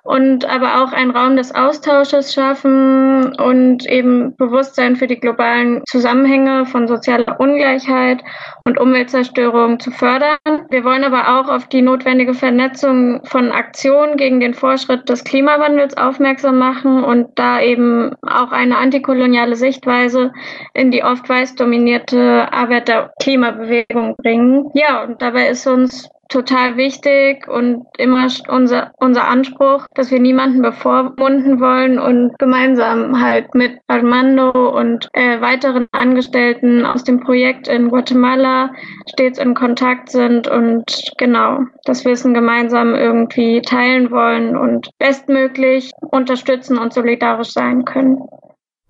und 0.09 0.47
aber 0.47 0.83
auch 0.83 0.93
einen 0.95 1.11
Raum 1.11 1.37
des 1.37 1.55
Austausches 1.55 2.33
schaffen 2.33 3.39
und 3.39 3.87
eben 3.87 4.35
Bewusstsein 4.37 4.97
für 4.97 5.07
die 5.07 5.21
globalen 5.21 5.83
Zusammenhänge 5.87 6.65
von 6.65 6.89
sozialer 6.89 7.39
Ungleichheit 7.39 8.25
und 8.65 8.81
Umweltzerstörung 8.81 9.79
zu 9.81 9.91
fördern. 9.91 10.39
Wir 10.71 10.83
wollen 10.83 11.05
aber 11.05 11.39
auch 11.39 11.51
auf 11.51 11.69
die 11.69 11.83
notwendige 11.83 12.33
Vernetzung 12.33 13.21
von 13.27 13.53
Aktionen 13.53 14.17
gegen 14.17 14.41
den 14.41 14.55
Vorschritt 14.55 15.11
des 15.11 15.25
Klimawandels 15.25 15.95
aufmerksam 15.99 16.57
machen 16.57 17.05
und 17.05 17.39
da 17.39 17.61
eben 17.61 18.15
auch 18.23 18.51
eine 18.51 18.79
antikoloniale 18.79 19.57
Sichtweise 19.57 20.33
in 20.73 20.91
die 20.91 21.05
oft 21.05 21.29
weiß 21.29 21.55
dominierte 21.57 22.51
Arbeit 22.51 22.89
der 22.89 23.13
Klimabewegung 23.21 24.17
bringen. 24.17 24.71
Ja, 24.73 25.05
und 25.05 25.21
dabei 25.21 25.49
ist 25.49 25.67
uns 25.67 26.09
total 26.29 26.77
wichtig 26.77 27.49
und 27.49 27.87
immer 27.97 28.29
unser, 28.49 28.93
unser 28.99 29.27
Anspruch, 29.27 29.87
dass 29.95 30.11
wir 30.11 30.21
niemanden 30.21 30.63
bevormunden 30.63 31.61
wollen 31.61 31.99
und 31.99 32.39
gemeinsam 32.39 33.21
halt 33.21 33.55
mit 33.55 33.79
Armando 33.89 34.51
und 34.51 35.09
äh, 35.15 35.41
weiteren 35.41 35.87
Angestellten 35.93 36.85
aus 36.85 37.05
dem 37.05 37.21
Projekt 37.21 37.69
in 37.69 37.89
Guatemala 37.89 38.71
stets 39.11 39.39
in 39.39 39.55
Kontakt 39.55 40.11
sind 40.11 40.49
und 40.49 40.85
genau 41.17 41.61
das 41.85 42.05
Wissen 42.05 42.35
gemeinsam 42.35 42.95
irgendwie 42.95 43.63
teilen 43.63 44.11
wollen 44.11 44.57
und 44.57 44.91
bestmöglich 44.99 45.91
unterstützen 46.01 46.79
und 46.79 46.93
solidarisch 46.93 47.53
sein 47.53 47.85
können. 47.85 48.19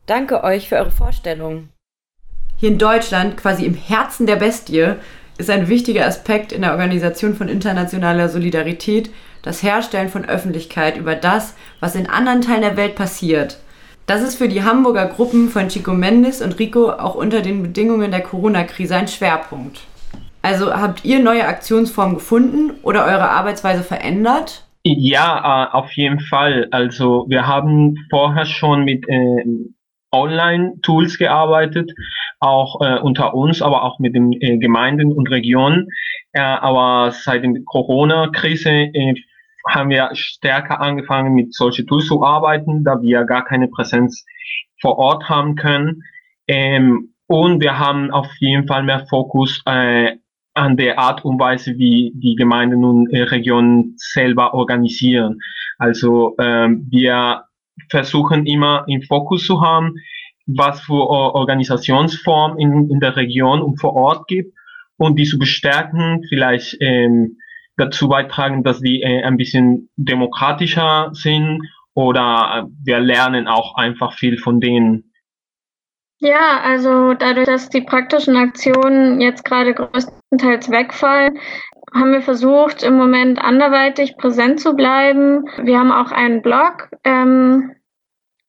Danke 0.07 0.43
euch 0.43 0.69
für 0.69 0.77
eure 0.77 0.91
Vorstellung. 0.91 1.69
Hier 2.57 2.71
in 2.71 2.79
Deutschland, 2.79 3.37
quasi 3.37 3.67
im 3.67 3.75
Herzen 3.75 4.27
der 4.27 4.35
Bestie, 4.35 4.97
ist 5.39 5.51
ein 5.51 5.69
wichtiger 5.69 6.07
Aspekt 6.07 6.53
in 6.53 6.63
der 6.63 6.73
Organisation 6.73 7.35
von 7.35 7.49
internationaler 7.49 8.29
Solidarität 8.29 9.11
das 9.43 9.63
Herstellen 9.63 10.09
von 10.09 10.25
Öffentlichkeit 10.25 10.97
über 10.97 11.15
das, 11.15 11.57
was 11.81 11.95
in 11.95 12.09
anderen 12.09 12.43
Teilen 12.43 12.63
der 12.63 12.77
Welt 12.77 12.97
passiert. 12.97 13.59
Das 14.07 14.23
ist 14.23 14.37
für 14.37 14.49
die 14.49 14.63
Hamburger 14.63 15.07
Gruppen 15.07 15.49
von 15.49 15.69
Chico 15.69 15.93
Mendes 15.93 16.43
und 16.43 16.59
Rico 16.59 16.91
auch 16.91 17.15
unter 17.15 17.41
den 17.41 17.63
Bedingungen 17.63 18.11
der 18.11 18.23
Corona-Krise 18.23 18.97
ein 18.97 19.09
Schwerpunkt. 19.09 19.81
Also 20.43 20.73
habt 20.73 21.05
ihr 21.05 21.19
neue 21.19 21.47
Aktionsformen 21.47 22.15
gefunden 22.15 22.73
oder 22.83 23.05
eure 23.05 23.29
Arbeitsweise 23.29 23.83
verändert? 23.83 24.65
Ja, 24.85 25.67
äh, 25.67 25.77
auf 25.77 25.93
jeden 25.93 26.21
Fall. 26.21 26.69
Also 26.71 27.27
wir 27.29 27.47
haben 27.47 27.97
vorher 28.09 28.47
schon 28.47 28.85
mit 28.85 29.07
äh, 29.09 29.45
Online-Tools 30.13 31.19
gearbeitet, 31.19 31.93
auch 32.41 32.81
äh, 32.81 32.99
unter 33.01 33.35
uns, 33.35 33.63
aber 33.63 33.85
auch 33.85 33.99
mit 33.99 34.15
den 34.15 34.33
äh, 34.33 34.59
Gemeinden 34.59 35.13
und 35.13 35.31
Regionen. 35.31 35.89
Äh, 36.33 36.41
aber 36.41 37.11
seit 37.13 37.43
der 37.43 37.53
Corona-Krise 37.65 38.71
äh, 38.71 39.15
haben 39.69 39.91
wir 39.91 40.11
stärker 40.13 40.81
angefangen, 40.81 41.35
mit 41.35 41.55
solchen 41.55 41.87
Tools 41.87 42.07
zu 42.07 42.23
arbeiten, 42.23 42.85
da 42.85 43.03
wir 43.03 43.25
gar 43.25 43.45
keine 43.45 43.69
Präsenz 43.69 44.25
vor 44.81 44.99
Ort 44.99 45.29
haben 45.29 45.57
können. 45.57 46.03
Ähm, 46.47 47.15
und 47.27 47.61
wir 47.61 47.79
haben 47.79 48.11
auf 48.11 48.29
jeden 48.39 48.67
Fall 48.67 48.83
mehr 48.83 49.07
Fokus 49.07 49.63
äh, 49.67 50.17
an 50.55 50.77
der 50.77 50.99
Art 50.99 51.25
und 51.25 51.39
Weise, 51.39 51.77
wie 51.77 52.13
die 52.15 52.35
Gemeinden 52.35 52.85
und 52.85 53.13
äh, 53.13 53.23
Regionen 53.23 53.95
selber 53.97 54.55
organisieren. 54.55 55.39
Also 55.79 56.35
ähm, 56.39 56.87
wir 56.91 57.45
versuchen 57.91 58.47
immer 58.47 58.85
im 58.87 59.03
Fokus 59.03 59.47
zu 59.47 59.61
haben, 59.61 59.95
was 60.47 60.81
für 60.81 61.09
Organisationsform 61.09 62.59
in, 62.59 62.91
in 62.91 63.01
der 63.01 63.17
Region 63.17 63.61
und 63.61 63.79
vor 63.81 63.95
Ort 63.95 64.27
gibt 64.29 64.55
und 64.97 65.19
die 65.19 65.25
zu 65.25 65.39
bestärken, 65.39 66.25
vielleicht 66.29 66.77
ähm, 66.81 67.39
dazu 67.77 68.09
beitragen, 68.09 68.65
dass 68.65 68.81
die 68.81 69.03
äh, 69.03 69.23
ein 69.23 69.37
bisschen 69.37 69.91
demokratischer 69.97 71.11
sind 71.13 71.63
oder 71.95 72.67
äh, 72.67 72.71
wir 72.85 73.01
lernen 73.01 73.47
auch 73.47 73.77
einfach 73.77 74.13
viel 74.15 74.39
von 74.39 74.61
denen. 74.61 75.13
Ja, 76.21 76.61
also 76.65 77.15
dadurch, 77.15 77.47
dass 77.47 77.69
die 77.69 77.83
praktischen 77.83 78.37
Aktionen 78.37 79.21
jetzt 79.21 79.45
gerade 79.45 79.73
größtenteils 79.73 80.69
wegfallen, 80.71 81.39
haben 81.95 82.13
wir 82.13 82.23
versucht, 82.23 82.83
im 82.83 82.97
Moment 82.97 83.43
anderweitig 83.43 84.17
präsent 84.17 84.61
zu 84.61 84.75
bleiben. 84.75 85.45
Wir 85.63 85.79
haben 85.79 85.93
auch 85.93 86.11
einen 86.11 86.43
Blog, 86.43 86.89
ähm, 87.05 87.75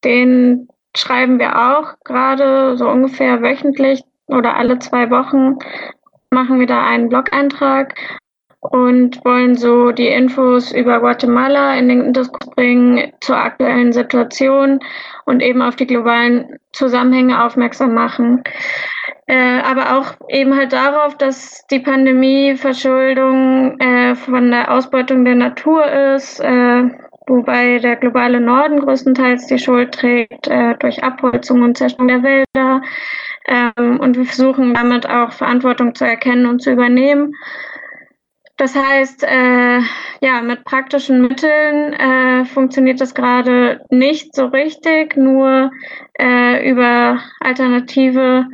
den 0.04 0.68
schreiben 0.96 1.40
wir 1.40 1.56
auch 1.58 1.94
gerade 2.04 2.78
so 2.78 2.90
ungefähr 2.90 3.42
wöchentlich 3.42 4.04
oder 4.28 4.56
alle 4.56 4.80
zwei 4.80 5.10
Wochen 5.10 5.58
machen 6.32 6.60
wir 6.60 6.68
da 6.68 6.86
einen 6.86 7.10
Blog-Eintrag 7.10 7.96
und 8.60 9.24
wollen 9.24 9.56
so 9.56 9.92
die 9.92 10.08
Infos 10.08 10.72
über 10.72 11.00
Guatemala 11.00 11.76
in 11.76 11.90
den 11.90 12.14
Diskurs 12.14 12.50
bringen 12.52 13.14
zur 13.22 13.38
aktuellen 13.38 13.94
Situation 13.94 14.80
und 15.26 15.42
eben 15.42 15.62
auf 15.62 15.76
die 15.76 15.88
globalen 15.88 16.60
Zusammenhänge 16.74 17.44
aufmerksam 17.44 17.94
machen. 17.94 18.44
Äh, 19.30 19.62
aber 19.62 19.96
auch 19.96 20.16
eben 20.28 20.56
halt 20.56 20.74
darauf, 20.74 21.16
dass 21.16 21.64
die 21.68 21.78
Pandemie 21.78 22.56
Verschuldung 22.56 23.80
äh, 23.80 24.16
von 24.16 24.50
der 24.50 24.74
Ausbeutung 24.74 25.24
der 25.24 25.36
Natur 25.36 25.86
ist, 25.86 26.40
äh, 26.40 26.90
wobei 27.28 27.78
der 27.78 27.98
globale 27.98 28.40
Norden 28.40 28.80
größtenteils 28.80 29.46
die 29.46 29.60
Schuld 29.60 29.94
trägt 29.94 30.48
äh, 30.48 30.74
durch 30.80 31.04
Abholzung 31.04 31.62
und 31.62 31.78
Zerstörung 31.78 32.08
der 32.08 32.24
Wälder. 32.24 32.82
Ähm, 33.46 34.00
und 34.00 34.18
wir 34.18 34.26
versuchen 34.26 34.74
damit 34.74 35.08
auch 35.08 35.32
Verantwortung 35.32 35.94
zu 35.94 36.06
erkennen 36.06 36.48
und 36.48 36.64
zu 36.64 36.72
übernehmen. 36.72 37.36
Das 38.58 38.76
heißt, 38.76 39.24
äh, 39.26 39.80
ja, 40.22 40.42
mit 40.42 40.66
praktischen 40.66 41.22
Mitteln 41.22 41.94
äh, 41.94 42.46
funktioniert 42.46 43.00
das 43.00 43.14
gerade 43.14 43.86
nicht 43.92 44.34
so 44.34 44.48
richtig, 44.48 45.16
nur 45.16 45.70
äh, 46.20 46.68
über 46.68 47.20
alternative 47.40 48.48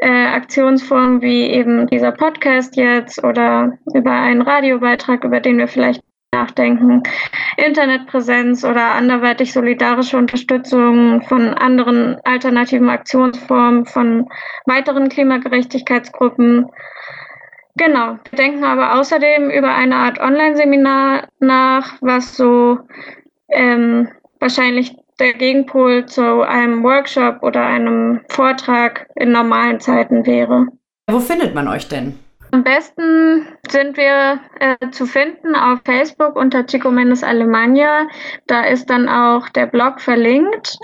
äh, 0.00 0.26
Aktionsformen 0.26 1.22
wie 1.22 1.50
eben 1.50 1.86
dieser 1.86 2.12
Podcast 2.12 2.76
jetzt 2.76 3.22
oder 3.22 3.78
über 3.94 4.12
einen 4.12 4.42
Radiobeitrag, 4.42 5.24
über 5.24 5.40
den 5.40 5.58
wir 5.58 5.68
vielleicht 5.68 6.02
nachdenken, 6.32 7.02
Internetpräsenz 7.56 8.64
oder 8.64 8.94
anderweitig 8.94 9.52
solidarische 9.52 10.16
Unterstützung 10.16 11.22
von 11.22 11.54
anderen 11.54 12.18
alternativen 12.24 12.88
Aktionsformen, 12.88 13.84
von 13.84 14.28
weiteren 14.66 15.08
Klimagerechtigkeitsgruppen. 15.08 16.70
Genau, 17.76 18.18
wir 18.30 18.36
denken 18.36 18.64
aber 18.64 18.98
außerdem 18.98 19.50
über 19.50 19.74
eine 19.74 19.96
Art 19.96 20.20
Online-Seminar 20.20 21.28
nach, 21.40 21.94
was 22.00 22.36
so 22.36 22.78
ähm, 23.48 24.08
wahrscheinlich 24.38 24.96
der 25.20 25.34
Gegenpol 25.34 26.06
zu 26.06 26.42
einem 26.42 26.82
Workshop 26.82 27.42
oder 27.42 27.64
einem 27.64 28.20
Vortrag 28.28 29.06
in 29.16 29.32
normalen 29.32 29.78
Zeiten 29.78 30.26
wäre. 30.26 30.66
Wo 31.08 31.20
findet 31.20 31.54
man 31.54 31.68
euch 31.68 31.88
denn? 31.88 32.18
Am 32.52 32.64
besten 32.64 33.46
sind 33.70 33.96
wir 33.96 34.40
äh, 34.58 34.90
zu 34.90 35.06
finden 35.06 35.54
auf 35.54 35.80
Facebook 35.84 36.34
unter 36.34 36.66
Chico 36.66 36.90
Mendes 36.90 37.22
Alemania. 37.22 38.08
Da 38.48 38.62
ist 38.62 38.90
dann 38.90 39.08
auch 39.08 39.48
der 39.50 39.66
Blog 39.66 40.00
verlinkt. 40.00 40.78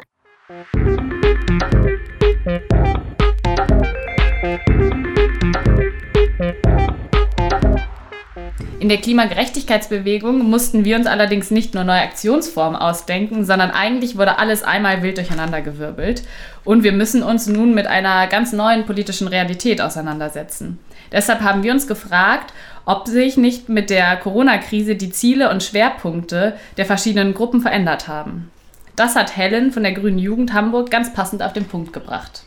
In 8.87 8.91
der 8.91 8.99
Klimagerechtigkeitsbewegung 8.99 10.49
mussten 10.49 10.85
wir 10.85 10.95
uns 10.95 11.09
allerdings 11.09 11.51
nicht 11.51 11.75
nur 11.75 11.83
neue 11.83 12.03
Aktionsformen 12.03 12.81
ausdenken, 12.81 13.45
sondern 13.45 13.73
eigentlich 13.73 14.17
wurde 14.17 14.39
alles 14.39 14.63
einmal 14.63 15.03
wild 15.03 15.17
durcheinandergewirbelt. 15.19 16.23
Und 16.63 16.85
wir 16.85 16.93
müssen 16.93 17.25
uns 17.25 17.49
nun 17.49 17.75
mit 17.75 17.89
einer 17.89 18.29
ganz 18.29 18.53
neuen 18.53 18.87
politischen 18.87 19.27
Realität 19.27 19.81
auseinandersetzen. 19.81 20.79
Deshalb 21.11 21.41
haben 21.41 21.65
wir 21.65 21.73
uns 21.73 21.89
gefragt, 21.89 22.53
ob 22.85 23.09
sich 23.09 23.37
nicht 23.37 23.69
mit 23.69 23.91
der 23.91 24.19
Corona-Krise 24.19 24.95
die 24.95 25.11
Ziele 25.11 25.51
und 25.51 25.65
Schwerpunkte 25.65 26.55
der 26.77 26.87
verschiedenen 26.87 27.35
Gruppen 27.35 27.63
verändert 27.63 28.07
haben. 28.07 28.53
Das 28.95 29.17
hat 29.17 29.37
Helen 29.37 29.73
von 29.73 29.83
der 29.83 29.95
Grünen 29.95 30.21
Jugend 30.21 30.53
Hamburg 30.53 30.93
ganz 30.93 31.13
passend 31.13 31.43
auf 31.43 31.53
den 31.53 31.65
Punkt 31.65 31.93
gebracht. 31.93 32.45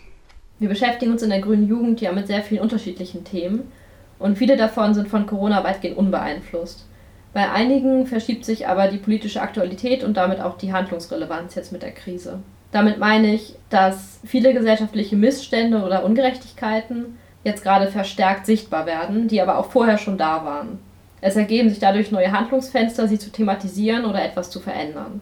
Wir 0.58 0.70
beschäftigen 0.70 1.12
uns 1.12 1.22
in 1.22 1.32
der 1.32 1.42
Grünen 1.42 1.68
Jugend 1.68 2.00
ja 2.00 2.14
mit 2.14 2.28
sehr 2.28 2.44
vielen 2.44 2.62
unterschiedlichen 2.62 3.26
Themen 3.26 3.70
und 4.20 4.38
viele 4.38 4.58
davon 4.58 4.94
sind 4.94 5.08
von 5.08 5.26
Corona 5.26 5.64
weitgehend 5.64 5.98
unbeeinflusst. 5.98 6.86
Bei 7.34 7.52
einigen 7.52 8.06
verschiebt 8.06 8.44
sich 8.44 8.68
aber 8.68 8.88
die 8.88 8.98
politische 8.98 9.42
Aktualität 9.42 10.04
und 10.04 10.18
damit 10.18 10.42
auch 10.42 10.58
die 10.58 10.74
Handlungsrelevanz 10.74 11.56
jetzt 11.56 11.72
mit 11.72 11.82
der 11.82 11.92
Krise. 11.92 12.40
Damit 12.72 13.00
meine 13.00 13.34
ich, 13.34 13.56
dass 13.70 14.20
viele 14.26 14.54
gesellschaftliche 14.54 15.16
Missstände 15.16 15.84
oder 15.84 16.04
Ungerechtigkeiten 16.04 17.18
jetzt 17.44 17.64
gerade 17.64 17.88
verstärkt 17.88 18.46
sichtbar 18.46 18.86
werden, 18.86 19.28
die 19.28 19.42
aber 19.42 19.58
auch 19.58 19.72
vorher 19.72 19.98
schon 19.98 20.18
da 20.18 20.44
waren. 20.46 20.80
Es 21.22 21.36
ergeben 21.36 21.70
sich 21.70 21.80
dadurch 21.80 22.12
neue 22.12 22.32
Handlungsfenster, 22.32 23.08
sie 23.08 23.20
zu 23.20 23.32
thematisieren 23.32 24.06
oder 24.06 24.24
etwas 24.24 24.50
zu 24.50 24.60
verändern. 24.60 25.22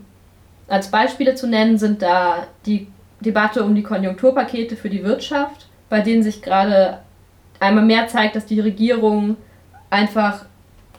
Als 0.68 0.92
Beispiele 0.92 1.36
zu 1.36 1.48
nennen 1.48 1.78
sind 1.78 2.02
da 2.02 2.48
die 2.66 2.88
Debatte 3.22 3.64
um 3.64 3.74
die 3.74 3.84
Konjunkturpakete 3.84 4.76
für 4.76 4.90
die 4.90 5.04
Wirtschaft, 5.04 5.68
bei 5.90 6.02
denen 6.02 6.24
sich 6.24 6.42
gerade 6.42 7.00
einmal 7.60 7.86
mehr 7.86 8.08
zeigt, 8.08 8.36
dass 8.36 8.46
die 8.46 8.60
Regierungen 8.60 9.38
einfach 9.90 10.46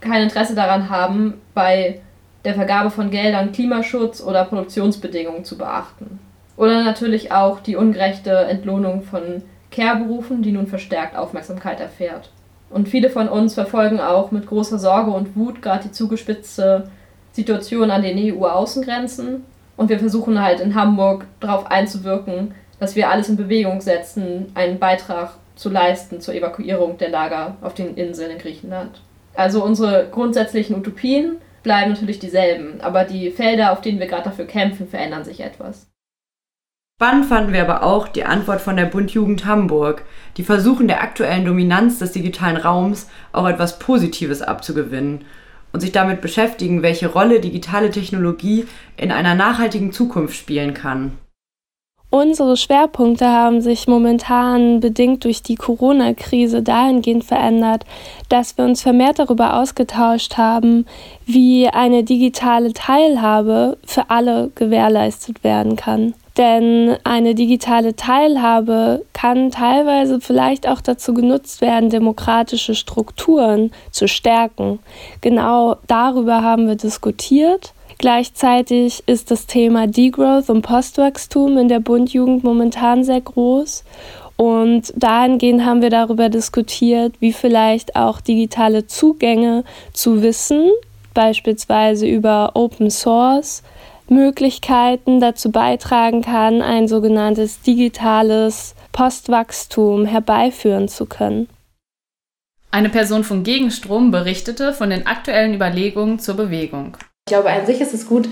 kein 0.00 0.22
Interesse 0.22 0.54
daran 0.54 0.90
haben, 0.90 1.34
bei 1.54 2.00
der 2.44 2.54
Vergabe 2.54 2.90
von 2.90 3.10
Geldern 3.10 3.52
Klimaschutz 3.52 4.22
oder 4.22 4.44
Produktionsbedingungen 4.44 5.44
zu 5.44 5.58
beachten. 5.58 6.20
Oder 6.56 6.82
natürlich 6.82 7.32
auch 7.32 7.60
die 7.60 7.76
ungerechte 7.76 8.30
Entlohnung 8.30 9.02
von 9.02 9.42
Care-Berufen, 9.70 10.42
die 10.42 10.52
nun 10.52 10.66
verstärkt 10.66 11.16
Aufmerksamkeit 11.16 11.80
erfährt. 11.80 12.30
Und 12.70 12.88
viele 12.88 13.10
von 13.10 13.28
uns 13.28 13.54
verfolgen 13.54 14.00
auch 14.00 14.30
mit 14.30 14.46
großer 14.46 14.78
Sorge 14.78 15.10
und 15.10 15.36
Wut 15.36 15.62
gerade 15.62 15.84
die 15.84 15.92
zugespitzte 15.92 16.90
Situation 17.32 17.90
an 17.90 18.02
den 18.02 18.34
EU-Außengrenzen. 18.34 19.44
Und 19.76 19.88
wir 19.88 19.98
versuchen 19.98 20.42
halt 20.42 20.60
in 20.60 20.74
Hamburg 20.74 21.26
darauf 21.40 21.70
einzuwirken, 21.70 22.54
dass 22.80 22.96
wir 22.96 23.10
alles 23.10 23.28
in 23.28 23.36
Bewegung 23.36 23.80
setzen, 23.80 24.46
einen 24.54 24.78
Beitrag 24.78 25.34
zu 25.58 25.68
leisten 25.68 26.20
zur 26.20 26.34
Evakuierung 26.34 26.98
der 26.98 27.10
Lager 27.10 27.56
auf 27.60 27.74
den 27.74 27.96
Inseln 27.96 28.30
in 28.30 28.38
Griechenland. 28.38 29.02
Also 29.34 29.62
unsere 29.62 30.08
grundsätzlichen 30.10 30.76
Utopien 30.76 31.36
bleiben 31.62 31.90
natürlich 31.90 32.18
dieselben, 32.18 32.80
aber 32.80 33.04
die 33.04 33.30
Felder, 33.30 33.72
auf 33.72 33.80
denen 33.80 33.98
wir 33.98 34.06
gerade 34.06 34.24
dafür 34.24 34.46
kämpfen, 34.46 34.88
verändern 34.88 35.24
sich 35.24 35.40
etwas. 35.40 35.88
Spannend 37.00 37.26
fanden 37.26 37.52
wir 37.52 37.62
aber 37.62 37.84
auch 37.84 38.08
die 38.08 38.24
Antwort 38.24 38.60
von 38.60 38.76
der 38.76 38.86
Bund 38.86 39.12
Jugend 39.12 39.44
Hamburg, 39.44 40.04
die 40.36 40.42
versuchen 40.42 40.88
der 40.88 41.02
aktuellen 41.02 41.44
Dominanz 41.44 41.98
des 41.98 42.12
digitalen 42.12 42.56
Raums 42.56 43.08
auch 43.32 43.46
etwas 43.46 43.78
Positives 43.78 44.42
abzugewinnen 44.42 45.24
und 45.72 45.80
sich 45.80 45.92
damit 45.92 46.20
beschäftigen, 46.20 46.82
welche 46.82 47.08
Rolle 47.08 47.40
digitale 47.40 47.90
Technologie 47.90 48.66
in 48.96 49.12
einer 49.12 49.34
nachhaltigen 49.34 49.92
Zukunft 49.92 50.36
spielen 50.36 50.74
kann. 50.74 51.18
Unsere 52.10 52.56
Schwerpunkte 52.56 53.28
haben 53.28 53.60
sich 53.60 53.86
momentan 53.86 54.80
bedingt 54.80 55.24
durch 55.24 55.42
die 55.42 55.56
Corona-Krise 55.56 56.62
dahingehend 56.62 57.22
verändert, 57.22 57.84
dass 58.30 58.56
wir 58.56 58.64
uns 58.64 58.80
vermehrt 58.80 59.18
darüber 59.18 59.60
ausgetauscht 59.60 60.38
haben, 60.38 60.86
wie 61.26 61.68
eine 61.68 62.04
digitale 62.04 62.72
Teilhabe 62.72 63.76
für 63.84 64.08
alle 64.08 64.50
gewährleistet 64.54 65.44
werden 65.44 65.76
kann. 65.76 66.14
Denn 66.38 66.96
eine 67.04 67.34
digitale 67.34 67.94
Teilhabe 67.94 69.04
kann 69.12 69.50
teilweise 69.50 70.20
vielleicht 70.20 70.66
auch 70.66 70.80
dazu 70.80 71.12
genutzt 71.12 71.60
werden, 71.60 71.90
demokratische 71.90 72.74
Strukturen 72.74 73.70
zu 73.90 74.08
stärken. 74.08 74.78
Genau 75.20 75.76
darüber 75.88 76.42
haben 76.42 76.68
wir 76.68 76.76
diskutiert 76.76 77.74
Gleichzeitig 77.98 79.02
ist 79.06 79.32
das 79.32 79.46
Thema 79.46 79.88
Degrowth 79.88 80.50
und 80.50 80.62
Postwachstum 80.62 81.58
in 81.58 81.68
der 81.68 81.80
Bundjugend 81.80 82.44
momentan 82.44 83.02
sehr 83.02 83.20
groß. 83.20 83.82
Und 84.36 84.92
dahingehend 84.94 85.64
haben 85.64 85.82
wir 85.82 85.90
darüber 85.90 86.28
diskutiert, 86.28 87.16
wie 87.18 87.32
vielleicht 87.32 87.96
auch 87.96 88.20
digitale 88.20 88.86
Zugänge 88.86 89.64
zu 89.92 90.22
Wissen, 90.22 90.70
beispielsweise 91.12 92.06
über 92.06 92.52
Open 92.54 92.88
Source, 92.88 93.64
Möglichkeiten 94.08 95.18
dazu 95.18 95.50
beitragen 95.50 96.22
kann, 96.22 96.62
ein 96.62 96.86
sogenanntes 96.86 97.62
digitales 97.62 98.76
Postwachstum 98.92 100.06
herbeiführen 100.06 100.86
zu 100.86 101.06
können. 101.06 101.48
Eine 102.70 102.90
Person 102.90 103.24
von 103.24 103.42
Gegenstrom 103.42 104.12
berichtete 104.12 104.72
von 104.72 104.90
den 104.90 105.06
aktuellen 105.06 105.54
Überlegungen 105.54 106.20
zur 106.20 106.36
Bewegung. 106.36 106.96
Ich 107.28 107.34
glaube, 107.34 107.50
an 107.50 107.66
sich 107.66 107.78
ist 107.82 107.92
es 107.92 108.08
gut, 108.08 108.26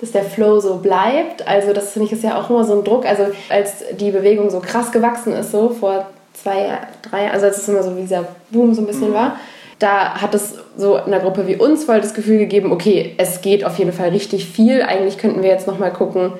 dass 0.00 0.10
der 0.10 0.24
Flow 0.24 0.58
so 0.58 0.78
bleibt. 0.78 1.46
Also 1.46 1.72
das 1.72 1.92
finde 1.92 2.06
ich 2.06 2.12
ist 2.12 2.24
ja 2.24 2.36
auch 2.36 2.50
immer 2.50 2.64
so 2.64 2.76
ein 2.76 2.82
Druck. 2.82 3.06
Also 3.06 3.26
als 3.48 3.84
die 3.96 4.10
Bewegung 4.10 4.50
so 4.50 4.58
krass 4.58 4.90
gewachsen 4.90 5.32
ist, 5.34 5.52
so 5.52 5.68
vor 5.68 6.08
zwei, 6.34 6.78
drei, 7.08 7.30
also 7.30 7.46
als 7.46 7.58
es 7.58 7.68
immer 7.68 7.84
so 7.84 7.96
wie 7.96 8.00
dieser 8.00 8.26
Boom 8.50 8.74
so 8.74 8.82
ein 8.82 8.88
bisschen 8.88 9.10
mhm. 9.10 9.14
war, 9.14 9.36
da 9.78 10.20
hat 10.20 10.34
es 10.34 10.54
so 10.76 10.96
in 10.96 11.04
einer 11.04 11.20
Gruppe 11.20 11.46
wie 11.46 11.54
uns 11.54 11.84
voll 11.84 12.00
das 12.00 12.12
Gefühl 12.12 12.38
gegeben, 12.38 12.72
okay, 12.72 13.14
es 13.18 13.40
geht 13.40 13.64
auf 13.64 13.78
jeden 13.78 13.92
Fall 13.92 14.08
richtig 14.08 14.46
viel. 14.46 14.82
Eigentlich 14.82 15.16
könnten 15.16 15.44
wir 15.44 15.50
jetzt 15.50 15.68
nochmal 15.68 15.92
gucken, 15.92 16.32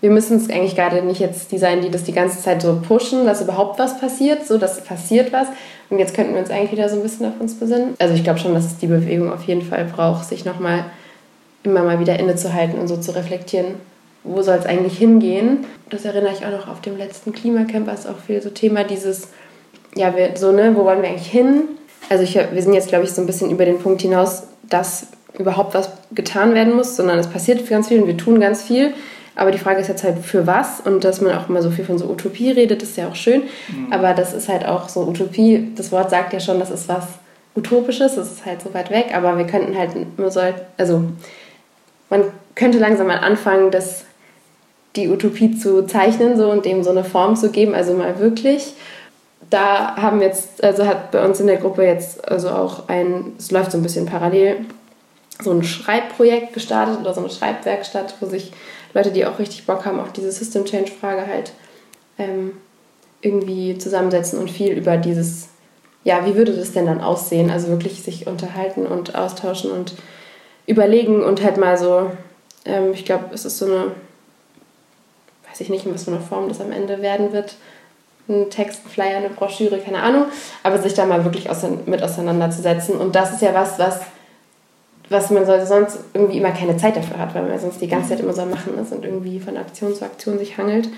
wir 0.00 0.10
müssen 0.10 0.38
es 0.38 0.48
eigentlich 0.48 0.76
gerade 0.76 1.02
nicht 1.02 1.20
jetzt 1.20 1.52
die 1.52 1.58
sein, 1.58 1.82
die 1.82 1.90
das 1.90 2.04
die 2.04 2.12
ganze 2.12 2.40
Zeit 2.40 2.62
so 2.62 2.80
pushen, 2.80 3.26
dass 3.26 3.42
überhaupt 3.42 3.78
was 3.78 4.00
passiert, 4.00 4.46
so 4.46 4.56
dass 4.56 4.82
passiert 4.82 5.30
was. 5.30 5.48
Und 5.90 5.98
jetzt 5.98 6.14
könnten 6.14 6.32
wir 6.32 6.40
uns 6.40 6.50
eigentlich 6.50 6.72
wieder 6.72 6.88
so 6.88 6.96
ein 6.96 7.02
bisschen 7.02 7.26
auf 7.26 7.38
uns 7.38 7.54
besinnen. 7.54 7.96
Also 7.98 8.14
ich 8.14 8.24
glaube 8.24 8.38
schon, 8.38 8.54
dass 8.54 8.78
die 8.78 8.86
Bewegung 8.86 9.30
auf 9.30 9.42
jeden 9.42 9.62
Fall 9.62 9.84
braucht, 9.84 10.24
sich 10.24 10.46
nochmal 10.46 10.86
immer 11.62 11.82
mal 11.82 12.00
wieder 12.00 12.18
innezuhalten 12.18 12.78
und 12.78 12.88
so 12.88 12.96
zu 12.96 13.14
reflektieren, 13.14 13.74
wo 14.24 14.42
soll 14.42 14.56
es 14.56 14.66
eigentlich 14.66 14.98
hingehen. 14.98 15.66
Das 15.88 16.04
erinnere 16.04 16.32
ich 16.32 16.44
auch 16.44 16.50
noch 16.50 16.68
auf 16.68 16.80
dem 16.80 16.96
letzten 16.96 17.32
Klimacamp, 17.32 17.86
war 17.86 17.94
es 17.94 18.06
auch 18.06 18.18
viel 18.18 18.40
so 18.42 18.50
Thema 18.50 18.84
dieses, 18.84 19.28
ja, 19.94 20.16
wir, 20.16 20.36
so, 20.36 20.52
ne, 20.52 20.72
wo 20.74 20.84
wollen 20.84 21.02
wir 21.02 21.08
eigentlich 21.08 21.30
hin? 21.30 21.62
Also 22.08 22.24
ich, 22.24 22.34
wir 22.34 22.62
sind 22.62 22.74
jetzt, 22.74 22.88
glaube 22.88 23.04
ich, 23.04 23.12
so 23.12 23.20
ein 23.20 23.26
bisschen 23.26 23.50
über 23.50 23.64
den 23.64 23.78
Punkt 23.78 24.02
hinaus, 24.02 24.44
dass 24.68 25.08
überhaupt 25.38 25.74
was 25.74 25.90
getan 26.12 26.54
werden 26.54 26.74
muss, 26.74 26.96
sondern 26.96 27.18
es 27.18 27.28
passiert 27.28 27.68
ganz 27.68 27.88
viel 27.88 28.00
und 28.00 28.06
wir 28.06 28.16
tun 28.16 28.40
ganz 28.40 28.62
viel. 28.62 28.92
Aber 29.36 29.52
die 29.52 29.58
Frage 29.58 29.80
ist 29.80 29.88
jetzt 29.88 30.02
halt, 30.02 30.18
für 30.18 30.46
was? 30.46 30.80
Und 30.80 31.04
dass 31.04 31.20
man 31.20 31.36
auch 31.36 31.48
immer 31.48 31.62
so 31.62 31.70
viel 31.70 31.84
von 31.84 31.98
so 31.98 32.06
Utopie 32.06 32.50
redet, 32.50 32.82
ist 32.82 32.96
ja 32.96 33.08
auch 33.08 33.14
schön. 33.14 33.42
Mhm. 33.68 33.92
Aber 33.92 34.12
das 34.12 34.34
ist 34.34 34.48
halt 34.48 34.66
auch 34.66 34.88
so 34.88 35.06
Utopie, 35.06 35.68
das 35.76 35.92
Wort 35.92 36.10
sagt 36.10 36.32
ja 36.32 36.40
schon, 36.40 36.58
das 36.58 36.70
ist 36.70 36.88
was 36.88 37.04
Utopisches, 37.56 38.16
das 38.16 38.30
ist 38.30 38.46
halt 38.46 38.62
so 38.62 38.72
weit 38.74 38.90
weg, 38.90 39.06
aber 39.14 39.36
wir 39.36 39.46
könnten 39.46 39.76
halt, 39.76 39.90
also 40.76 41.04
man 42.10 42.24
könnte 42.54 42.78
langsam 42.78 43.06
mal 43.06 43.18
anfangen, 43.18 43.70
das, 43.70 44.04
die 44.96 45.08
Utopie 45.08 45.56
zu 45.56 45.86
zeichnen 45.86 46.36
so, 46.36 46.50
und 46.50 46.64
dem 46.64 46.82
so 46.82 46.90
eine 46.90 47.04
Form 47.04 47.36
zu 47.36 47.50
geben, 47.50 47.74
also 47.74 47.94
mal 47.94 48.18
wirklich. 48.18 48.74
Da 49.48 49.96
haben 49.96 50.20
jetzt, 50.20 50.62
also 50.62 50.86
hat 50.86 51.10
bei 51.10 51.24
uns 51.24 51.40
in 51.40 51.46
der 51.46 51.56
Gruppe 51.56 51.84
jetzt 51.84 52.28
also 52.28 52.50
auch 52.50 52.88
ein, 52.88 53.32
es 53.38 53.50
läuft 53.50 53.72
so 53.72 53.78
ein 53.78 53.82
bisschen 53.82 54.06
parallel, 54.06 54.66
so 55.42 55.50
ein 55.50 55.64
Schreibprojekt 55.64 56.52
gestartet 56.52 57.00
oder 57.00 57.14
so 57.14 57.20
eine 57.20 57.30
Schreibwerkstatt, 57.30 58.14
wo 58.20 58.26
sich 58.26 58.52
Leute, 58.92 59.10
die 59.10 59.24
auch 59.24 59.38
richtig 59.38 59.66
Bock 59.66 59.86
haben 59.86 60.00
auf 60.00 60.12
diese 60.12 60.30
System 60.30 60.64
Change 60.64 60.90
Frage 60.92 61.26
halt 61.26 61.52
ähm, 62.18 62.52
irgendwie 63.22 63.78
zusammensetzen 63.78 64.38
und 64.38 64.50
viel 64.50 64.72
über 64.72 64.96
dieses, 64.96 65.48
ja, 66.04 66.26
wie 66.26 66.34
würde 66.34 66.52
das 66.52 66.72
denn 66.72 66.86
dann 66.86 67.00
aussehen? 67.00 67.50
Also 67.50 67.68
wirklich 67.68 68.02
sich 68.02 68.26
unterhalten 68.26 68.86
und 68.86 69.14
austauschen 69.14 69.70
und 69.70 69.94
überlegen 70.70 71.22
und 71.22 71.42
halt 71.42 71.56
mal 71.56 71.76
so, 71.76 72.10
ähm, 72.64 72.92
ich 72.92 73.04
glaube, 73.04 73.34
es 73.34 73.44
ist 73.44 73.58
so 73.58 73.66
eine, 73.66 73.92
weiß 75.48 75.60
ich 75.60 75.68
nicht, 75.68 75.84
in 75.84 75.92
was 75.92 76.04
für 76.04 76.12
einer 76.12 76.20
Form 76.20 76.48
das 76.48 76.60
am 76.60 76.72
Ende 76.72 77.02
werden 77.02 77.32
wird. 77.32 77.56
Ein 78.28 78.48
Text, 78.50 78.86
ein 78.86 78.90
Flyer, 78.90 79.16
eine 79.16 79.30
Broschüre, 79.30 79.78
keine 79.78 80.00
Ahnung. 80.02 80.26
Aber 80.62 80.78
sich 80.78 80.94
da 80.94 81.04
mal 81.04 81.24
wirklich 81.24 81.48
mit 81.86 82.02
auseinanderzusetzen. 82.02 82.96
Und 82.96 83.16
das 83.16 83.32
ist 83.32 83.42
ja 83.42 83.52
was, 83.52 83.78
was, 83.80 84.00
was 85.08 85.30
man 85.30 85.44
sonst 85.44 85.98
irgendwie 86.14 86.38
immer 86.38 86.52
keine 86.52 86.76
Zeit 86.76 86.96
dafür 86.96 87.18
hat, 87.18 87.34
weil 87.34 87.42
man 87.42 87.58
sonst 87.58 87.80
die 87.80 87.88
ganze 87.88 88.10
Zeit 88.10 88.20
immer 88.20 88.32
so 88.32 88.42
am 88.42 88.50
Machen 88.50 88.78
ist 88.78 88.92
und 88.92 89.04
irgendwie 89.04 89.40
von 89.40 89.56
Aktion 89.56 89.92
zu 89.92 90.04
Aktion 90.04 90.38
sich 90.38 90.56
hangelt. 90.56 90.88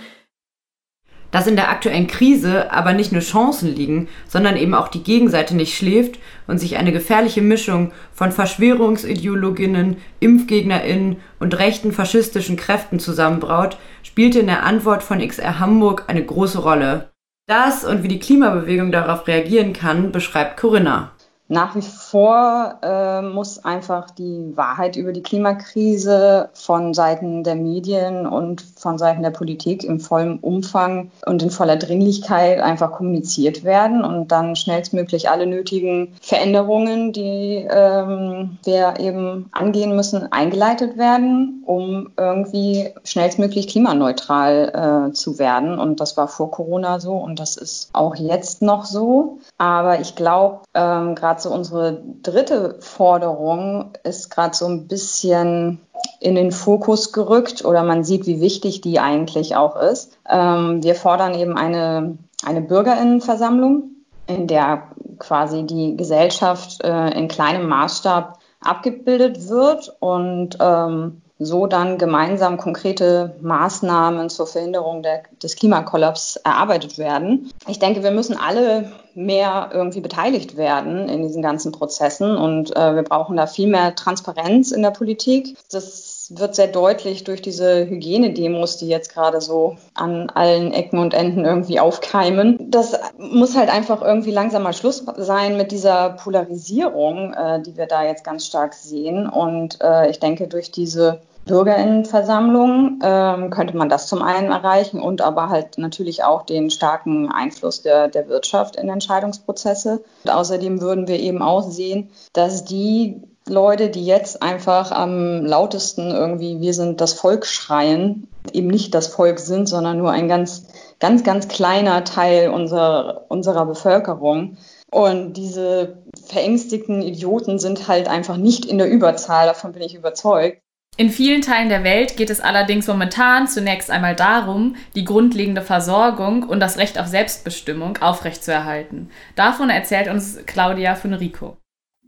Dass 1.32 1.46
in 1.46 1.56
der 1.56 1.70
aktuellen 1.70 2.06
Krise 2.06 2.70
aber 2.70 2.92
nicht 2.92 3.10
nur 3.10 3.22
Chancen 3.22 3.74
liegen, 3.74 4.08
sondern 4.28 4.56
eben 4.56 4.74
auch 4.74 4.88
die 4.88 5.02
Gegenseite 5.02 5.56
nicht 5.56 5.76
schläft 5.76 6.20
und 6.46 6.58
sich 6.58 6.76
eine 6.76 6.92
gefährliche 6.92 7.42
Mischung 7.42 7.90
von 8.12 8.30
Verschwörungsideologinnen, 8.30 9.96
Impfgegnerinnen 10.20 11.16
und 11.40 11.58
rechten 11.58 11.90
faschistischen 11.90 12.56
Kräften 12.56 13.00
zusammenbraut, 13.00 13.78
spielte 14.02 14.40
in 14.40 14.46
der 14.46 14.62
Antwort 14.62 15.02
von 15.02 15.26
XR 15.26 15.58
Hamburg 15.58 16.04
eine 16.06 16.24
große 16.24 16.58
Rolle. 16.58 17.10
Das 17.48 17.84
und 17.84 18.02
wie 18.02 18.08
die 18.08 18.20
Klimabewegung 18.20 18.92
darauf 18.92 19.26
reagieren 19.26 19.72
kann, 19.72 20.12
beschreibt 20.12 20.60
Corinna. 20.60 21.12
Nach 21.48 21.74
wie 21.74 21.80
vor 22.12 22.74
äh, 22.82 23.22
muss 23.22 23.64
einfach 23.64 24.10
die 24.10 24.52
Wahrheit 24.54 24.96
über 24.96 25.12
die 25.12 25.22
Klimakrise 25.22 26.50
von 26.52 26.92
Seiten 26.92 27.42
der 27.42 27.54
Medien 27.54 28.26
und 28.26 28.62
von 28.76 28.98
Seiten 28.98 29.22
der 29.22 29.30
Politik 29.30 29.82
im 29.82 29.98
vollen 29.98 30.38
Umfang 30.40 31.10
und 31.24 31.42
in 31.42 31.50
voller 31.50 31.76
Dringlichkeit 31.76 32.60
einfach 32.60 32.92
kommuniziert 32.92 33.64
werden 33.64 34.04
und 34.04 34.30
dann 34.30 34.56
schnellstmöglich 34.56 35.30
alle 35.30 35.46
nötigen 35.46 36.14
Veränderungen, 36.20 37.14
die 37.14 37.66
ähm, 37.70 38.58
wir 38.62 39.00
eben 39.00 39.48
angehen 39.52 39.96
müssen, 39.96 40.30
eingeleitet 40.30 40.98
werden, 40.98 41.62
um 41.64 42.10
irgendwie 42.18 42.90
schnellstmöglich 43.04 43.68
klimaneutral 43.68 45.08
äh, 45.08 45.12
zu 45.14 45.38
werden. 45.38 45.78
Und 45.78 46.00
das 46.00 46.18
war 46.18 46.28
vor 46.28 46.50
Corona 46.50 47.00
so 47.00 47.14
und 47.14 47.40
das 47.40 47.56
ist 47.56 47.88
auch 47.94 48.16
jetzt 48.16 48.60
noch 48.60 48.84
so. 48.84 49.38
Aber 49.56 50.00
ich 50.00 50.14
glaube, 50.14 50.60
ähm, 50.74 51.14
gerade 51.14 51.40
so 51.40 51.50
unsere 51.50 52.01
dritte 52.22 52.76
Forderung 52.80 53.92
ist 54.04 54.30
gerade 54.30 54.54
so 54.54 54.66
ein 54.66 54.88
bisschen 54.88 55.80
in 56.20 56.34
den 56.34 56.52
Fokus 56.52 57.12
gerückt 57.12 57.64
oder 57.64 57.82
man 57.82 58.04
sieht, 58.04 58.26
wie 58.26 58.40
wichtig 58.40 58.80
die 58.80 59.00
eigentlich 59.00 59.56
auch 59.56 59.76
ist. 59.76 60.18
Ähm, 60.28 60.82
wir 60.82 60.94
fordern 60.94 61.34
eben 61.34 61.56
eine, 61.56 62.18
eine 62.44 62.62
Bürgerinnenversammlung, 62.62 63.90
in 64.26 64.46
der 64.46 64.84
quasi 65.18 65.64
die 65.64 65.96
Gesellschaft 65.96 66.82
äh, 66.84 67.10
in 67.18 67.28
kleinem 67.28 67.68
Maßstab 67.68 68.38
abgebildet 68.60 69.48
wird 69.48 69.94
und 70.00 70.56
ähm, 70.60 71.22
so 71.44 71.66
dann 71.66 71.98
gemeinsam 71.98 72.56
konkrete 72.56 73.36
Maßnahmen 73.40 74.30
zur 74.30 74.46
Verhinderung 74.46 75.02
der, 75.02 75.22
des 75.42 75.56
Klimakollaps 75.56 76.36
erarbeitet 76.36 76.98
werden. 76.98 77.50
Ich 77.68 77.78
denke, 77.78 78.02
wir 78.02 78.10
müssen 78.10 78.36
alle 78.36 78.92
mehr 79.14 79.70
irgendwie 79.72 80.00
beteiligt 80.00 80.56
werden 80.56 81.08
in 81.08 81.22
diesen 81.22 81.42
ganzen 81.42 81.72
Prozessen 81.72 82.36
und 82.36 82.74
äh, 82.74 82.94
wir 82.94 83.02
brauchen 83.02 83.36
da 83.36 83.46
viel 83.46 83.68
mehr 83.68 83.94
Transparenz 83.94 84.70
in 84.70 84.82
der 84.82 84.90
Politik. 84.90 85.56
Das 85.70 86.12
wird 86.30 86.54
sehr 86.54 86.68
deutlich 86.68 87.24
durch 87.24 87.42
diese 87.42 87.86
Hygienedemos, 87.86 88.78
die 88.78 88.88
jetzt 88.88 89.12
gerade 89.12 89.40
so 89.40 89.76
an 89.94 90.30
allen 90.30 90.72
Ecken 90.72 90.98
und 90.98 91.14
Enden 91.14 91.44
irgendwie 91.44 91.80
aufkeimen. 91.80 92.70
Das 92.70 92.98
muss 93.18 93.56
halt 93.56 93.70
einfach 93.70 94.02
irgendwie 94.02 94.30
langsam 94.30 94.62
mal 94.62 94.72
Schluss 94.72 95.04
sein 95.16 95.56
mit 95.56 95.72
dieser 95.72 96.10
Polarisierung, 96.10 97.34
äh, 97.34 97.60
die 97.62 97.76
wir 97.76 97.86
da 97.86 98.04
jetzt 98.04 98.24
ganz 98.24 98.46
stark 98.46 98.74
sehen. 98.74 99.28
Und 99.28 99.80
äh, 99.82 100.10
ich 100.10 100.20
denke, 100.20 100.48
durch 100.48 100.70
diese 100.70 101.20
Bürgerinnenversammlung 101.44 103.00
ähm, 103.02 103.50
könnte 103.50 103.76
man 103.76 103.88
das 103.88 104.06
zum 104.06 104.22
einen 104.22 104.52
erreichen 104.52 105.00
und 105.00 105.20
aber 105.22 105.48
halt 105.48 105.76
natürlich 105.76 106.22
auch 106.22 106.42
den 106.42 106.70
starken 106.70 107.30
Einfluss 107.30 107.82
der, 107.82 108.08
der 108.08 108.28
Wirtschaft 108.28 108.76
in 108.76 108.88
Entscheidungsprozesse. 108.88 110.04
Und 110.24 110.30
außerdem 110.30 110.80
würden 110.80 111.08
wir 111.08 111.18
eben 111.18 111.42
auch 111.42 111.62
sehen, 111.62 112.10
dass 112.32 112.64
die 112.64 113.22
Leute, 113.48 113.90
die 113.90 114.06
jetzt 114.06 114.40
einfach 114.40 114.92
am 114.92 115.44
lautesten 115.44 116.10
irgendwie 116.10 116.60
wir 116.60 116.74
sind 116.74 117.00
das 117.00 117.12
Volk 117.12 117.44
schreien, 117.44 118.28
eben 118.52 118.68
nicht 118.68 118.94
das 118.94 119.08
Volk 119.08 119.40
sind, 119.40 119.68
sondern 119.68 119.98
nur 119.98 120.12
ein 120.12 120.28
ganz, 120.28 120.66
ganz, 121.00 121.24
ganz 121.24 121.48
kleiner 121.48 122.04
Teil 122.04 122.50
unserer, 122.50 123.24
unserer 123.28 123.66
Bevölkerung. 123.66 124.58
Und 124.92 125.32
diese 125.36 125.96
verängstigten 126.24 127.02
Idioten 127.02 127.58
sind 127.58 127.88
halt 127.88 128.08
einfach 128.08 128.36
nicht 128.36 128.64
in 128.64 128.78
der 128.78 128.90
Überzahl, 128.90 129.46
davon 129.46 129.72
bin 129.72 129.82
ich 129.82 129.94
überzeugt. 129.94 130.62
In 130.98 131.08
vielen 131.08 131.40
Teilen 131.40 131.70
der 131.70 131.84
Welt 131.84 132.18
geht 132.18 132.28
es 132.28 132.44
allerdings 132.44 132.86
momentan 132.86 133.46
zunächst 133.46 133.90
einmal 133.90 134.14
darum, 134.14 134.76
die 134.94 135.06
grundlegende 135.06 135.62
Versorgung 135.62 136.42
und 136.42 136.60
das 136.60 136.78
Recht 136.78 137.00
auf 137.00 137.06
Selbstbestimmung 137.06 137.96
aufrechtzuerhalten. 138.02 139.08
Davon 139.34 139.70
erzählt 139.70 140.08
uns 140.12 140.44
Claudia 140.44 140.94
von 140.94 141.14
Rico. 141.14 141.56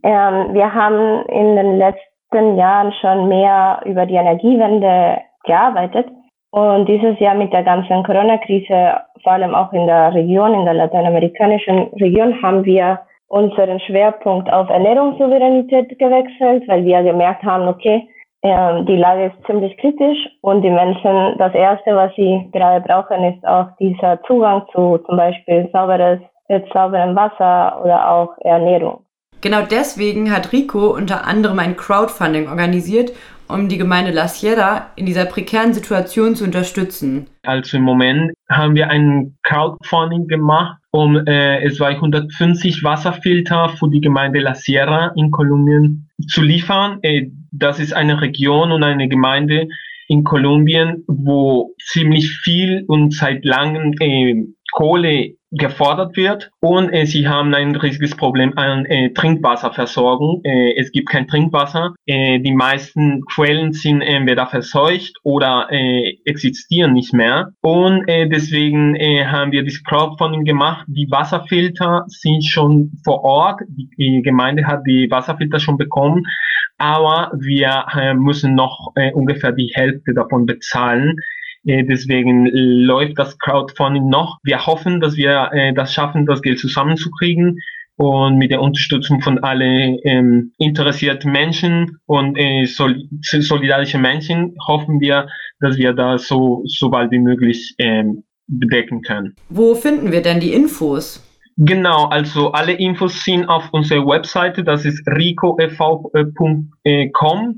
Ähm, 0.03 0.53
wir 0.53 0.71
haben 0.71 1.25
in 1.29 1.55
den 1.55 1.79
letzten 1.79 2.57
Jahren 2.57 2.93
schon 3.01 3.27
mehr 3.27 3.81
über 3.85 4.05
die 4.05 4.13
Energiewende 4.13 5.17
gearbeitet. 5.45 6.05
Und 6.51 6.85
dieses 6.85 7.19
Jahr 7.19 7.33
mit 7.33 7.51
der 7.51 7.63
ganzen 7.63 8.03
Corona-Krise, 8.03 9.01
vor 9.23 9.31
allem 9.31 9.55
auch 9.55 9.73
in 9.73 9.87
der 9.87 10.13
Region, 10.13 10.53
in 10.53 10.65
der 10.65 10.75
lateinamerikanischen 10.75 11.89
Region, 11.99 12.39
haben 12.43 12.63
wir 12.63 12.99
unseren 13.27 13.79
Schwerpunkt 13.79 14.47
auf 14.53 14.69
Ernährungssouveränität 14.69 15.97
gewechselt, 15.97 16.67
weil 16.67 16.85
wir 16.85 17.01
gemerkt 17.01 17.43
haben, 17.43 17.67
okay, 17.67 18.07
ähm, 18.45 18.85
die 18.85 18.95
Lage 18.95 19.25
ist 19.25 19.45
ziemlich 19.47 19.75
kritisch 19.77 20.19
und 20.41 20.61
die 20.61 20.69
Menschen, 20.69 21.35
das 21.39 21.53
Erste, 21.55 21.95
was 21.95 22.13
sie 22.15 22.47
gerade 22.53 22.79
brauchen, 22.85 23.23
ist 23.23 23.45
auch 23.47 23.69
dieser 23.79 24.21
Zugang 24.27 24.61
zu 24.71 24.99
zum 24.99 25.17
Beispiel 25.17 25.67
sauberes, 25.73 26.19
sauberem 26.71 27.15
Wasser 27.15 27.81
oder 27.83 28.07
auch 28.07 28.37
Ernährung. 28.41 29.01
Genau 29.41 29.61
deswegen 29.63 30.31
hat 30.31 30.53
Rico 30.53 30.95
unter 30.95 31.25
anderem 31.25 31.57
ein 31.57 31.75
Crowdfunding 31.75 32.47
organisiert, 32.47 33.13
um 33.47 33.67
die 33.67 33.77
Gemeinde 33.77 34.11
La 34.11 34.27
Sierra 34.27 34.91
in 34.95 35.07
dieser 35.07 35.25
prekären 35.25 35.73
Situation 35.73 36.35
zu 36.35 36.43
unterstützen. 36.43 37.27
Also 37.43 37.77
im 37.77 37.83
Moment 37.83 38.31
haben 38.49 38.75
wir 38.75 38.89
ein 38.89 39.37
Crowdfunding 39.43 40.27
gemacht, 40.27 40.77
um 40.91 41.17
äh, 41.27 41.67
250 41.67 42.83
Wasserfilter 42.83 43.69
für 43.69 43.89
die 43.89 44.01
Gemeinde 44.01 44.39
La 44.39 44.53
Sierra 44.53 45.11
in 45.15 45.31
Kolumbien 45.31 46.09
zu 46.27 46.41
liefern. 46.41 46.99
Äh, 47.01 47.29
das 47.57 47.79
ist 47.79 47.93
eine 47.93 48.21
Region 48.21 48.71
und 48.71 48.83
eine 48.83 49.07
Gemeinde 49.07 49.67
in 50.07 50.23
Kolumbien, 50.23 51.03
wo 51.07 51.73
ziemlich 51.79 52.29
viel 52.43 52.83
und 52.87 53.13
seit 53.13 53.43
langem 53.43 53.93
äh, 53.99 54.45
Kohle 54.71 55.35
gefordert 55.51 56.17
wird 56.17 56.51
und 56.59 56.91
äh, 56.91 57.05
sie 57.05 57.27
haben 57.27 57.53
ein 57.53 57.75
riesiges 57.75 58.15
Problem 58.15 58.57
an 58.57 58.85
äh, 58.85 59.13
Trinkwasserversorgung. 59.13 60.41
Äh, 60.43 60.75
es 60.77 60.91
gibt 60.91 61.09
kein 61.09 61.27
Trinkwasser. 61.27 61.93
Äh, 62.05 62.39
die 62.39 62.51
meisten 62.51 63.21
Quellen 63.25 63.71
sind 63.71 64.01
entweder 64.01 64.47
verseucht 64.47 65.13
oder 65.23 65.67
äh, 65.71 66.17
existieren 66.25 66.93
nicht 66.93 67.13
mehr. 67.13 67.51
Und 67.61 68.07
äh, 68.07 68.27
deswegen 68.27 68.95
haben 68.95 69.51
wir 69.51 69.63
das 69.63 69.81
Crowdfunding 69.83 70.43
gemacht. 70.43 70.85
Die 70.87 71.07
Wasserfilter 71.09 72.03
sind 72.07 72.43
schon 72.43 72.91
vor 73.03 73.23
Ort. 73.23 73.61
Die, 73.67 73.89
die 73.97 74.21
Gemeinde 74.23 74.67
hat 74.67 74.81
die 74.87 75.09
Wasserfilter 75.09 75.59
schon 75.59 75.77
bekommen. 75.77 76.23
Aber 76.77 77.31
wir 77.39 77.85
äh, 77.95 78.13
müssen 78.13 78.55
noch 78.55 78.91
äh, 78.95 79.11
ungefähr 79.13 79.51
die 79.51 79.71
Hälfte 79.73 80.13
davon 80.13 80.45
bezahlen. 80.45 81.15
Äh, 81.65 81.83
deswegen 81.83 82.47
läuft 82.51 83.17
das 83.17 83.37
Crowdfunding 83.39 84.09
noch. 84.09 84.37
Wir 84.43 84.65
hoffen, 84.65 84.99
dass 84.99 85.15
wir 85.15 85.49
äh, 85.53 85.73
das 85.73 85.93
schaffen, 85.93 86.25
das 86.25 86.41
Geld 86.41 86.59
zusammenzukriegen 86.59 87.59
und 87.97 88.37
mit 88.37 88.51
der 88.51 88.61
Unterstützung 88.61 89.21
von 89.21 89.39
allen 89.39 89.97
ähm, 90.03 90.51
interessierten 90.57 91.31
Menschen 91.31 91.97
und 92.05 92.37
äh, 92.37 92.65
sol 92.65 93.07
solidarischen 93.21 94.01
Menschen 94.01 94.55
hoffen 94.67 94.99
wir, 94.99 95.29
dass 95.59 95.77
wir 95.77 95.93
das 95.93 96.27
so, 96.27 96.63
so 96.65 96.89
bald 96.89 97.11
wie 97.11 97.19
möglich 97.19 97.73
ähm, 97.77 98.23
bedecken 98.47 99.01
können. 99.01 99.35
Wo 99.49 99.75
finden 99.75 100.11
wir 100.11 100.21
denn 100.21 100.39
die 100.39 100.53
Infos? 100.53 101.23
Genau, 101.57 102.05
also 102.05 102.51
alle 102.51 102.73
Infos 102.73 103.23
sind 103.23 103.45
auf 103.45 103.69
unserer 103.71 104.05
Webseite, 104.05 104.63
das 104.63 104.83
ist 104.83 105.07
ricoev.com, 105.07 106.73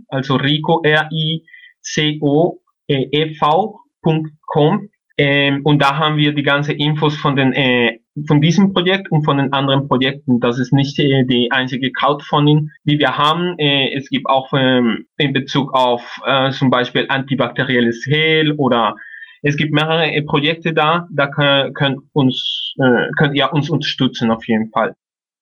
also 0.07 0.35
rico 0.35 0.81
r 0.83 1.09
i 1.11 1.43
c 1.81 2.19
o 2.21 2.59
v 2.87 3.87
www.ecom 4.07 4.89
ähm, 5.19 5.61
und 5.63 5.81
da 5.81 5.97
haben 5.97 6.17
wir 6.17 6.33
die 6.33 6.43
ganze 6.43 6.73
Infos 6.73 7.15
von 7.15 7.35
den 7.35 7.51
äh, 7.53 7.99
von 8.27 8.39
diesem 8.39 8.73
Projekt 8.73 9.11
und 9.11 9.25
von 9.25 9.37
den 9.37 9.51
anderen 9.51 9.87
Projekten. 9.87 10.39
Das 10.39 10.59
ist 10.59 10.73
nicht 10.73 10.99
äh, 10.99 11.23
die 11.25 11.51
einzige 11.51 11.91
Crowdfunding, 11.91 12.69
die 12.83 12.99
wir 12.99 13.17
haben. 13.17 13.57
Äh, 13.57 13.95
es 13.95 14.09
gibt 14.09 14.27
auch 14.27 14.53
ähm, 14.53 15.07
in 15.17 15.33
Bezug 15.33 15.73
auf 15.73 16.19
äh, 16.25 16.51
zum 16.51 16.69
Beispiel 16.69 17.07
antibakterielles 17.09 18.05
Hehl 18.07 18.53
oder 18.53 18.95
es 19.41 19.57
gibt 19.57 19.73
mehrere 19.73 20.11
äh, 20.11 20.21
Projekte 20.23 20.73
da. 20.73 21.07
Da 21.11 21.27
könnt, 21.27 21.75
könnt 21.75 21.99
uns 22.13 22.73
äh, 22.79 23.11
könnt 23.17 23.35
ihr 23.35 23.51
uns 23.53 23.69
unterstützen 23.69 24.31
auf 24.31 24.47
jeden 24.47 24.69
Fall. 24.69 24.93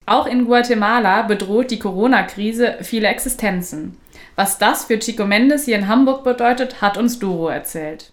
Auch 0.06 0.28
in 0.28 0.46
Guatemala 0.46 1.24
bedroht 1.24 1.72
die 1.72 1.80
Corona-Krise 1.80 2.78
viele 2.82 3.08
Existenzen. 3.08 3.98
Was 4.36 4.60
das 4.60 4.86
für 4.86 5.00
Chico 5.00 5.26
Mendes 5.26 5.66
hier 5.66 5.78
in 5.78 5.88
Hamburg 5.88 6.24
bedeutet, 6.24 6.82
hat 6.82 6.98
uns 6.98 7.18
Doro 7.18 7.48
erzählt. 7.48 8.12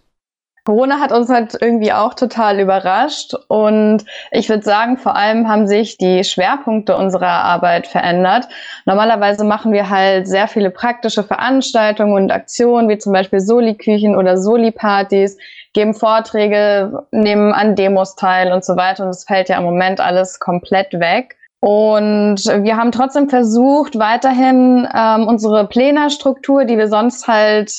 Corona 0.65 1.01
hat 1.01 1.11
uns 1.11 1.29
halt 1.29 1.59
irgendwie 1.61 1.93
auch 1.93 2.15
total 2.15 2.61
überrascht 2.61 3.35
und 3.49 4.05
ich 4.31 4.49
würde 4.49 4.63
sagen, 4.63 4.97
vor 4.97 5.17
allem 5.17 5.49
haben 5.49 5.67
sich 5.67 5.99
die 5.99 6.23
Schwerpunkte 6.23 6.97
unserer 6.97 7.27
Arbeit 7.27 7.89
verändert. 7.89 8.47
Normalerweise 8.87 9.43
machen 9.43 9.73
wir 9.73 9.91
halt 9.91 10.29
sehr 10.29 10.47
viele 10.47 10.71
praktische 10.71 11.25
Veranstaltungen 11.25 12.15
und 12.15 12.31
Aktionen, 12.31 12.89
wie 12.89 12.99
zum 12.99 13.13
Beispiel 13.13 13.41
Soli-Küchen 13.41 14.15
oder 14.15 14.39
Soli-Partys, 14.39 15.37
geben 15.73 15.95
Vorträge, 15.95 17.05
nehmen 17.11 17.53
an 17.53 17.75
Demos 17.75 18.15
teil 18.17 18.53
und 18.53 18.65
so 18.65 18.77
weiter. 18.77 19.05
Und 19.05 19.11
es 19.11 19.25
fällt 19.25 19.49
ja 19.49 19.59
im 19.59 19.65
Moment 19.65 20.01
alles 20.01 20.39
komplett 20.39 20.93
weg. 20.95 21.37
Und 21.61 22.39
wir 22.45 22.77
haben 22.77 22.91
trotzdem 22.91 23.29
versucht, 23.29 23.97
weiterhin 23.97 24.89
ähm, 24.95 25.29
unsere 25.29 25.69
Plenarstruktur, 25.69 26.65
die 26.65 26.77
wir 26.77 26.89
sonst 26.89 27.29
halt 27.29 27.73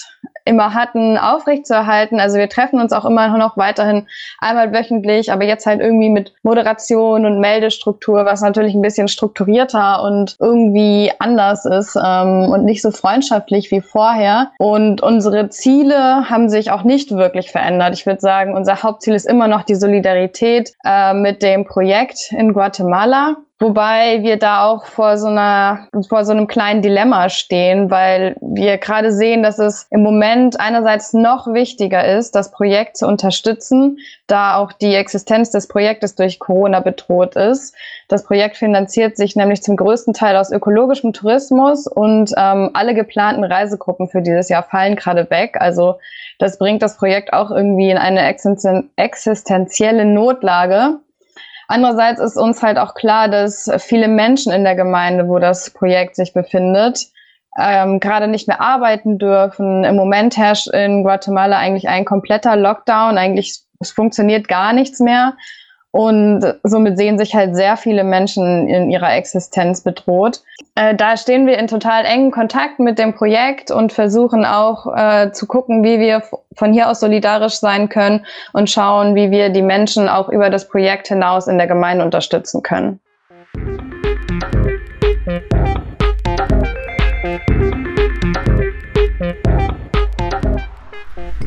immer 0.45 0.73
hatten, 0.73 1.17
aufrechtzuerhalten. 1.17 2.19
Also 2.19 2.37
wir 2.37 2.49
treffen 2.49 2.79
uns 2.79 2.91
auch 2.93 3.05
immer 3.05 3.37
noch 3.37 3.57
weiterhin 3.57 4.07
einmal 4.39 4.73
wöchentlich, 4.73 5.31
aber 5.31 5.45
jetzt 5.45 5.65
halt 5.65 5.79
irgendwie 5.79 6.09
mit 6.09 6.33
Moderation 6.43 7.25
und 7.25 7.39
Meldestruktur, 7.39 8.25
was 8.25 8.41
natürlich 8.41 8.73
ein 8.73 8.81
bisschen 8.81 9.07
strukturierter 9.07 10.03
und 10.03 10.35
irgendwie 10.39 11.11
anders 11.19 11.65
ist 11.65 11.95
ähm, 11.95 12.49
und 12.51 12.65
nicht 12.65 12.81
so 12.81 12.91
freundschaftlich 12.91 13.71
wie 13.71 13.81
vorher. 13.81 14.51
Und 14.57 15.01
unsere 15.01 15.49
Ziele 15.49 16.29
haben 16.29 16.49
sich 16.49 16.71
auch 16.71 16.83
nicht 16.83 17.11
wirklich 17.11 17.51
verändert. 17.51 17.93
Ich 17.93 18.05
würde 18.05 18.19
sagen, 18.21 18.55
unser 18.55 18.83
Hauptziel 18.83 19.13
ist 19.13 19.25
immer 19.25 19.47
noch 19.47 19.63
die 19.63 19.75
Solidarität 19.75 20.73
äh, 20.85 21.13
mit 21.13 21.41
dem 21.41 21.65
Projekt 21.65 22.31
in 22.31 22.53
Guatemala. 22.53 23.37
Wobei 23.63 24.23
wir 24.23 24.37
da 24.37 24.65
auch 24.65 24.83
vor 24.87 25.17
so 25.17 25.27
einer, 25.27 25.87
vor 26.09 26.25
so 26.25 26.33
einem 26.33 26.47
kleinen 26.47 26.81
Dilemma 26.81 27.29
stehen, 27.29 27.89
weil 27.89 28.35
wir 28.41 28.77
gerade 28.77 29.13
sehen, 29.13 29.41
dass 29.41 29.57
es 29.57 29.87
im 29.89 30.03
Moment 30.03 30.59
einerseits 30.59 31.13
noch 31.13 31.47
wichtiger 31.47 32.05
ist, 32.05 32.35
das 32.35 32.51
Projekt 32.51 32.97
zu 32.97 33.07
unterstützen, 33.07 33.99
da 34.27 34.57
auch 34.57 34.73
die 34.73 34.93
Existenz 34.93 35.49
des 35.49 35.69
Projektes 35.69 36.15
durch 36.15 36.39
Corona 36.39 36.81
bedroht 36.81 37.37
ist. 37.37 37.73
Das 38.09 38.25
Projekt 38.25 38.57
finanziert 38.57 39.15
sich 39.15 39.37
nämlich 39.37 39.63
zum 39.63 39.77
größten 39.77 40.13
Teil 40.13 40.35
aus 40.35 40.51
ökologischem 40.51 41.13
Tourismus 41.13 41.87
und 41.87 42.33
ähm, 42.35 42.71
alle 42.73 42.93
geplanten 42.93 43.45
Reisegruppen 43.45 44.09
für 44.09 44.21
dieses 44.21 44.49
Jahr 44.49 44.63
fallen 44.63 44.97
gerade 44.97 45.29
weg. 45.29 45.55
Also 45.57 45.99
das 46.37 46.57
bringt 46.57 46.81
das 46.81 46.97
Projekt 46.97 47.31
auch 47.31 47.49
irgendwie 47.49 47.91
in 47.91 47.97
eine 47.97 48.27
existenzielle 48.97 50.03
Notlage. 50.03 50.99
Andererseits 51.73 52.19
ist 52.19 52.37
uns 52.37 52.61
halt 52.61 52.77
auch 52.77 52.93
klar, 52.93 53.27
dass 53.29 53.67
viele 53.79 54.07
Menschen 54.07 54.53
in 54.53 54.63
der 54.63 54.75
Gemeinde, 54.75 55.27
wo 55.27 55.39
das 55.39 55.71
Projekt 55.71 56.15
sich 56.15 56.31
befindet, 56.31 57.07
ähm, 57.59 57.99
gerade 57.99 58.27
nicht 58.27 58.47
mehr 58.47 58.61
arbeiten 58.61 59.17
dürfen. 59.17 59.83
Im 59.83 59.95
Moment 59.95 60.37
herrscht 60.37 60.67
in 60.67 61.01
Guatemala 61.01 61.57
eigentlich 61.57 61.89
ein 61.89 62.05
kompletter 62.05 62.55
Lockdown. 62.55 63.17
Eigentlich 63.17 63.61
es 63.79 63.89
funktioniert 63.89 64.47
gar 64.47 64.71
nichts 64.73 64.99
mehr. 64.99 65.33
Und 65.95 66.43
somit 66.63 66.97
sehen 66.97 67.19
sich 67.19 67.35
halt 67.35 67.55
sehr 67.55 67.77
viele 67.77 68.03
Menschen 68.03 68.67
in 68.67 68.89
ihrer 68.89 69.15
Existenz 69.15 69.81
bedroht. 69.81 70.41
Äh, 70.73 70.95
da 70.95 71.17
stehen 71.17 71.45
wir 71.45 71.59
in 71.59 71.67
total 71.67 72.03
engen 72.03 72.31
Kontakt 72.31 72.79
mit 72.79 72.97
dem 72.97 73.13
Projekt 73.13 73.69
und 73.69 73.93
versuchen 73.93 74.43
auch 74.43 74.87
äh, 74.95 75.31
zu 75.33 75.45
gucken, 75.45 75.83
wie 75.83 75.99
wir 75.99 76.23
von 76.55 76.73
hier 76.73 76.89
aus 76.89 76.99
solidarisch 76.99 77.59
sein 77.59 77.89
können 77.89 78.25
und 78.53 78.71
schauen, 78.71 79.13
wie 79.13 79.29
wir 79.29 79.49
die 79.49 79.61
Menschen 79.61 80.09
auch 80.09 80.29
über 80.29 80.49
das 80.49 80.67
Projekt 80.67 81.09
hinaus 81.09 81.45
in 81.45 81.59
der 81.59 81.67
Gemeinde 81.67 82.03
unterstützen 82.03 82.63
können. 82.63 82.99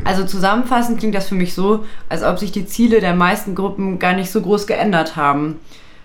Also 0.05 0.25
zusammenfassend 0.25 0.99
klingt 0.99 1.15
das 1.15 1.29
für 1.29 1.35
mich 1.35 1.55
so, 1.55 1.85
als 2.09 2.23
ob 2.23 2.39
sich 2.39 2.53
die 2.53 2.67
Ziele 2.67 3.01
der 3.01 3.15
meisten 3.15 3.55
Gruppen 3.55 3.99
gar 3.99 4.13
nicht 4.13 4.31
so 4.31 4.41
groß 4.41 4.67
geändert 4.67 5.17
haben. 5.17 5.59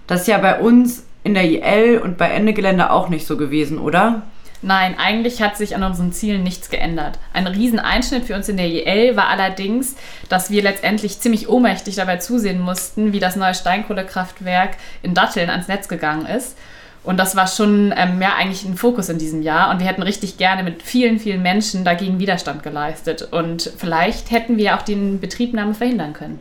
Das 0.07 0.21
ist 0.21 0.27
ja 0.27 0.37
bei 0.39 0.59
uns 0.59 1.05
in 1.23 1.33
der 1.33 1.43
IL 1.43 1.99
und 1.99 2.17
bei 2.17 2.29
Ende 2.29 2.53
Gelände 2.53 2.91
auch 2.91 3.09
nicht 3.09 3.27
so 3.27 3.37
gewesen, 3.37 3.77
oder? 3.77 4.23
Nein, 4.63 4.95
eigentlich 4.99 5.41
hat 5.41 5.57
sich 5.57 5.75
an 5.75 5.83
unseren 5.83 6.11
Zielen 6.11 6.43
nichts 6.43 6.69
geändert. 6.69 7.17
Ein 7.33 7.47
Rieseneinschnitt 7.47 8.25
für 8.25 8.35
uns 8.35 8.47
in 8.47 8.57
der 8.57 8.67
IL 8.67 9.15
war 9.15 9.27
allerdings, 9.27 9.95
dass 10.29 10.51
wir 10.51 10.61
letztendlich 10.61 11.19
ziemlich 11.19 11.49
ohnmächtig 11.49 11.95
dabei 11.95 12.17
zusehen 12.17 12.61
mussten, 12.61 13.11
wie 13.11 13.19
das 13.19 13.35
neue 13.35 13.55
Steinkohlekraftwerk 13.55 14.77
in 15.01 15.15
Datteln 15.15 15.49
ans 15.49 15.67
Netz 15.67 15.87
gegangen 15.87 16.27
ist. 16.27 16.57
Und 17.03 17.17
das 17.17 17.35
war 17.35 17.47
schon 17.47 17.93
ähm, 17.97 18.21
ja, 18.21 18.35
eigentlich 18.35 18.63
ein 18.63 18.77
Fokus 18.77 19.09
in 19.09 19.17
diesem 19.17 19.41
Jahr. 19.41 19.71
Und 19.71 19.79
wir 19.79 19.87
hätten 19.87 20.03
richtig 20.03 20.37
gerne 20.37 20.63
mit 20.63 20.83
vielen, 20.83 21.19
vielen 21.19 21.41
Menschen 21.41 21.83
dagegen 21.83 22.19
Widerstand 22.19 22.61
geleistet. 22.61 23.27
Und 23.31 23.71
vielleicht 23.77 24.29
hätten 24.29 24.57
wir 24.57 24.75
auch 24.75 24.83
den 24.83 25.19
Betriebnahme 25.19 25.73
verhindern 25.73 26.13
können. 26.13 26.39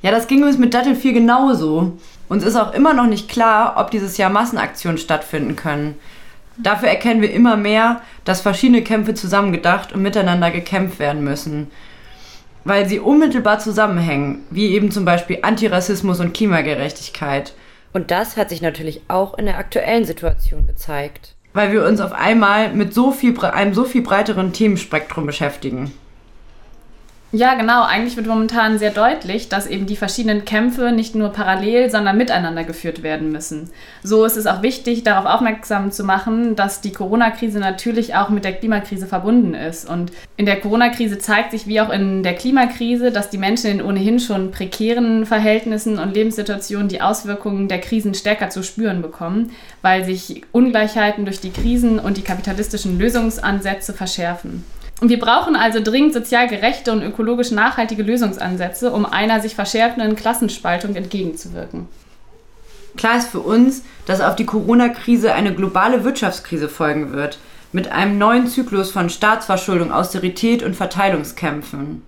Ja, 0.00 0.10
das 0.10 0.26
ging 0.26 0.42
uns 0.42 0.58
mit 0.58 0.72
Dattel 0.74 0.96
4 0.96 1.12
genauso. 1.12 1.98
Uns 2.28 2.44
ist 2.44 2.56
auch 2.56 2.72
immer 2.72 2.94
noch 2.94 3.06
nicht 3.06 3.28
klar, 3.28 3.74
ob 3.76 3.90
dieses 3.90 4.16
Jahr 4.16 4.30
Massenaktionen 4.30 4.98
stattfinden 4.98 5.56
können. 5.56 5.96
Dafür 6.56 6.88
erkennen 6.88 7.20
wir 7.20 7.32
immer 7.32 7.56
mehr, 7.56 8.00
dass 8.24 8.40
verschiedene 8.40 8.82
Kämpfe 8.82 9.14
zusammengedacht 9.14 9.92
und 9.92 10.02
miteinander 10.02 10.50
gekämpft 10.50 10.98
werden 10.98 11.22
müssen. 11.22 11.70
Weil 12.64 12.88
sie 12.88 12.98
unmittelbar 12.98 13.58
zusammenhängen, 13.58 14.40
wie 14.50 14.68
eben 14.68 14.90
zum 14.90 15.04
Beispiel 15.04 15.40
Antirassismus 15.42 16.20
und 16.20 16.34
Klimagerechtigkeit. 16.34 17.52
Und 17.92 18.10
das 18.10 18.36
hat 18.36 18.48
sich 18.48 18.62
natürlich 18.62 19.02
auch 19.08 19.36
in 19.36 19.46
der 19.46 19.58
aktuellen 19.58 20.04
Situation 20.04 20.66
gezeigt. 20.66 21.34
Weil 21.52 21.72
wir 21.72 21.84
uns 21.84 22.00
auf 22.00 22.12
einmal 22.12 22.72
mit 22.72 22.94
so 22.94 23.12
viel, 23.12 23.38
einem 23.38 23.74
so 23.74 23.84
viel 23.84 24.02
breiteren 24.02 24.52
Themenspektrum 24.52 25.26
beschäftigen. 25.26 25.92
Ja, 27.34 27.54
genau. 27.54 27.82
Eigentlich 27.82 28.18
wird 28.18 28.26
momentan 28.26 28.78
sehr 28.78 28.90
deutlich, 28.90 29.48
dass 29.48 29.66
eben 29.66 29.86
die 29.86 29.96
verschiedenen 29.96 30.44
Kämpfe 30.44 30.92
nicht 30.92 31.14
nur 31.14 31.30
parallel, 31.30 31.88
sondern 31.88 32.18
miteinander 32.18 32.62
geführt 32.62 33.02
werden 33.02 33.32
müssen. 33.32 33.70
So 34.02 34.26
ist 34.26 34.36
es 34.36 34.46
auch 34.46 34.60
wichtig, 34.60 35.02
darauf 35.02 35.24
aufmerksam 35.24 35.90
zu 35.90 36.04
machen, 36.04 36.56
dass 36.56 36.82
die 36.82 36.92
Corona-Krise 36.92 37.58
natürlich 37.58 38.14
auch 38.14 38.28
mit 38.28 38.44
der 38.44 38.52
Klimakrise 38.52 39.06
verbunden 39.06 39.54
ist. 39.54 39.88
Und 39.88 40.12
in 40.36 40.44
der 40.44 40.60
Corona-Krise 40.60 41.18
zeigt 41.18 41.52
sich, 41.52 41.66
wie 41.66 41.80
auch 41.80 41.88
in 41.88 42.22
der 42.22 42.34
Klimakrise, 42.34 43.10
dass 43.10 43.30
die 43.30 43.38
Menschen 43.38 43.70
in 43.70 43.82
ohnehin 43.82 44.20
schon 44.20 44.50
prekären 44.50 45.24
Verhältnissen 45.24 45.98
und 45.98 46.12
Lebenssituationen 46.12 46.88
die 46.88 47.00
Auswirkungen 47.00 47.66
der 47.66 47.80
Krisen 47.80 48.12
stärker 48.12 48.50
zu 48.50 48.62
spüren 48.62 49.00
bekommen, 49.00 49.52
weil 49.80 50.04
sich 50.04 50.42
Ungleichheiten 50.52 51.24
durch 51.24 51.40
die 51.40 51.50
Krisen 51.50 51.98
und 51.98 52.18
die 52.18 52.22
kapitalistischen 52.22 52.98
Lösungsansätze 52.98 53.94
verschärfen. 53.94 54.64
Wir 55.04 55.18
brauchen 55.18 55.56
also 55.56 55.80
dringend 55.82 56.14
sozial 56.14 56.46
gerechte 56.46 56.92
und 56.92 57.02
ökologisch 57.02 57.50
nachhaltige 57.50 58.04
Lösungsansätze, 58.04 58.92
um 58.92 59.04
einer 59.04 59.40
sich 59.40 59.56
verschärfenden 59.56 60.14
Klassenspaltung 60.14 60.94
entgegenzuwirken. 60.94 61.88
Klar 62.96 63.16
ist 63.16 63.28
für 63.28 63.40
uns, 63.40 63.82
dass 64.06 64.20
auf 64.20 64.36
die 64.36 64.46
Corona-Krise 64.46 65.32
eine 65.34 65.54
globale 65.54 66.04
Wirtschaftskrise 66.04 66.68
folgen 66.68 67.12
wird, 67.12 67.38
mit 67.72 67.90
einem 67.90 68.16
neuen 68.16 68.46
Zyklus 68.46 68.92
von 68.92 69.10
Staatsverschuldung, 69.10 69.90
Austerität 69.90 70.62
und 70.62 70.76
Verteilungskämpfen. 70.76 72.02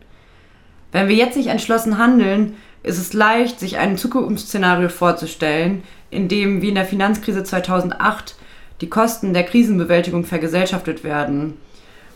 Wenn 0.92 1.08
wir 1.08 1.16
jetzt 1.16 1.36
nicht 1.36 1.48
entschlossen 1.48 1.98
handeln, 1.98 2.54
ist 2.84 2.98
es 2.98 3.12
leicht, 3.12 3.58
sich 3.58 3.76
ein 3.78 3.98
Zukunftsszenario 3.98 4.88
vorzustellen, 4.88 5.82
in 6.10 6.28
dem, 6.28 6.62
wie 6.62 6.68
in 6.68 6.76
der 6.76 6.84
Finanzkrise 6.84 7.42
2008, 7.42 8.36
die 8.82 8.88
Kosten 8.88 9.34
der 9.34 9.42
Krisenbewältigung 9.42 10.24
vergesellschaftet 10.24 11.02
werden 11.02 11.54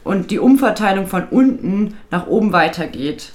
und 0.05 0.31
die 0.31 0.39
Umverteilung 0.39 1.07
von 1.07 1.25
unten 1.31 1.95
nach 2.11 2.27
oben 2.27 2.53
weitergeht. 2.53 3.33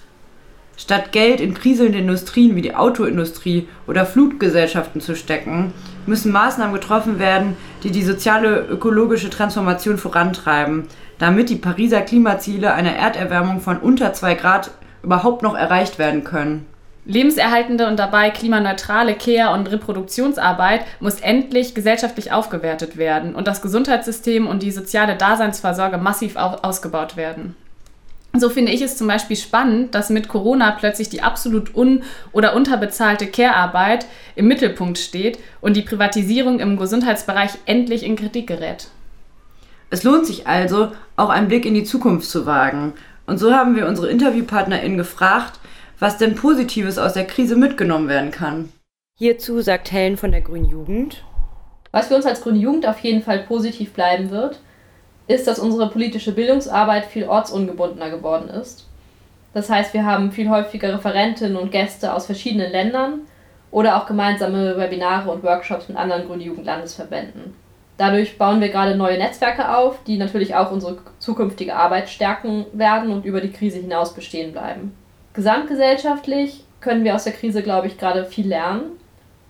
Statt 0.76 1.12
Geld 1.12 1.40
in 1.40 1.54
kriselnde 1.54 2.00
Industrien 2.00 2.56
wie 2.56 2.62
die 2.62 2.76
Autoindustrie 2.76 3.68
oder 3.88 4.06
Flutgesellschaften 4.06 5.02
zu 5.02 5.16
stecken, 5.16 5.72
müssen 6.08 6.32
Maßnahmen 6.32 6.74
getroffen 6.74 7.20
werden, 7.20 7.56
die 7.84 7.92
die 7.92 8.04
soziale 8.04 8.66
ökologische 8.66 9.30
Transformation 9.30 9.98
vorantreiben, 9.98 10.88
damit 11.20 11.50
die 11.50 11.58
Pariser 11.58 12.02
Klimaziele 12.02 12.74
einer 12.74 12.96
Erderwärmung 12.96 13.62
von 13.62 13.78
unter 13.78 14.14
2 14.14 14.34
Grad 14.34 14.72
überhaupt 15.04 15.44
noch 15.44 15.56
erreicht 15.56 16.00
werden 16.00 16.24
können. 16.24 16.66
Lebenserhaltende 17.06 17.88
und 17.88 18.00
dabei 18.00 18.30
klimaneutrale 18.30 19.16
Care- 19.16 19.54
und 19.54 19.70
Reproduktionsarbeit 19.70 20.86
muss 21.02 21.20
endlich 21.20 21.76
gesellschaftlich 21.76 22.32
aufgewertet 22.32 22.96
werden 22.96 23.36
und 23.36 23.48
das 23.48 23.62
Gesundheitssystem 23.62 24.48
und 24.48 24.64
die 24.64 24.72
soziale 24.72 25.16
Daseinsvorsorge 25.16 25.98
massiv 25.98 26.38
ausgebaut 26.38 27.18
werden. 27.18 27.56
So 28.36 28.50
finde 28.50 28.72
ich 28.72 28.82
es 28.82 28.98
zum 28.98 29.08
Beispiel 29.08 29.36
spannend, 29.36 29.94
dass 29.94 30.10
mit 30.10 30.28
Corona 30.28 30.72
plötzlich 30.72 31.08
die 31.08 31.22
absolut 31.22 31.76
un- 31.76 32.02
oder 32.32 32.56
unterbezahlte 32.56 33.28
Care-Arbeit 33.28 34.08
im 34.36 34.48
Mittelpunkt 34.48 34.98
steht 34.98 35.38
und 35.62 35.78
die 35.78 35.84
Privatisierung 35.84 36.60
im 36.60 36.78
Gesundheitsbereich 36.78 37.52
endlich 37.66 38.04
in 38.04 38.16
Kritik 38.16 38.48
gerät. 38.48 38.88
Es 39.92 40.02
lohnt 40.02 40.26
sich 40.26 40.48
also, 40.48 40.92
auch 41.16 41.30
einen 41.30 41.48
Blick 41.48 41.68
in 41.68 41.76
die 41.76 41.84
Zukunft 41.84 42.28
zu 42.28 42.48
wagen. 42.48 42.94
Und 43.28 43.38
so 43.38 43.54
haben 43.54 43.76
wir 43.76 43.88
unsere 43.88 44.10
InterviewpartnerInnen 44.10 44.98
gefragt, 44.98 45.60
was 46.04 46.18
denn 46.18 46.36
Positives 46.36 46.98
aus 46.98 47.14
der 47.14 47.26
Krise 47.26 47.56
mitgenommen 47.56 48.10
werden 48.10 48.30
kann. 48.30 48.74
Hierzu 49.18 49.62
sagt 49.62 49.90
Helen 49.90 50.18
von 50.18 50.34
der 50.34 50.42
Grünen 50.42 50.66
Jugend. 50.66 51.24
Was 51.94 52.08
für 52.08 52.18
uns 52.18 52.26
als 52.26 52.42
Grüne 52.42 52.60
Jugend 52.60 52.86
auf 52.86 53.00
jeden 53.00 53.22
Fall 53.22 53.40
positiv 53.40 53.94
bleiben 53.94 54.30
wird, 54.30 54.60
ist, 55.28 55.48
dass 55.48 55.60
unsere 55.60 55.90
politische 55.90 56.34
Bildungsarbeit 56.34 57.06
viel 57.06 57.24
ortsungebundener 57.24 58.10
geworden 58.10 58.50
ist. 58.50 58.86
Das 59.54 59.70
heißt, 59.70 59.94
wir 59.94 60.06
haben 60.06 60.34
viel 60.34 60.50
häufiger 60.50 60.94
Referentinnen 60.94 61.56
und 61.56 61.72
Gäste 61.72 62.14
aus 62.14 62.26
verschiedenen 62.26 62.74
Ländern 62.74 63.22
oder 63.72 63.96
auch 63.96 64.06
gemeinsame 64.06 64.76
Webinare 64.76 65.32
und 65.32 65.42
Workshops 65.42 65.88
mit 65.88 65.96
anderen 65.96 66.28
Grüne 66.28 66.44
Jugend 66.44 66.66
Landesverbänden. 66.66 67.56
Dadurch 67.96 68.38
bauen 68.38 68.60
wir 68.60 68.68
gerade 68.68 68.98
neue 68.98 69.18
Netzwerke 69.18 69.78
auf, 69.78 70.04
die 70.04 70.18
natürlich 70.18 70.54
auch 70.54 70.70
unsere 70.70 70.98
zukünftige 71.20 71.78
Arbeit 71.78 72.10
stärken 72.10 72.66
werden 72.74 73.10
und 73.10 73.24
über 73.24 73.40
die 73.40 73.54
Krise 73.54 73.80
hinaus 73.80 74.14
bestehen 74.14 74.52
bleiben. 74.52 74.98
Gesamtgesellschaftlich 75.34 76.64
können 76.80 77.04
wir 77.04 77.16
aus 77.16 77.24
der 77.24 77.34
Krise, 77.34 77.64
glaube 77.64 77.88
ich, 77.88 77.98
gerade 77.98 78.26
viel 78.26 78.48
lernen. 78.48 78.84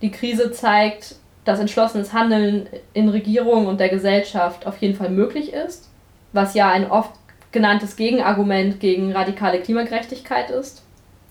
Die 0.02 0.10
Krise 0.10 0.50
zeigt, 0.52 1.16
dass 1.44 1.60
entschlossenes 1.60 2.12
Handeln 2.12 2.68
in 2.94 3.08
Regierung 3.08 3.66
und 3.66 3.80
der 3.80 3.90
Gesellschaft 3.90 4.66
auf 4.66 4.78
jeden 4.78 4.94
Fall 4.94 5.10
möglich 5.10 5.52
ist, 5.52 5.90
was 6.32 6.54
ja 6.54 6.70
ein 6.70 6.90
oft 6.90 7.12
genanntes 7.52 7.96
Gegenargument 7.96 8.80
gegen 8.80 9.12
radikale 9.12 9.60
Klimagerechtigkeit 9.60 10.50
ist. 10.50 10.82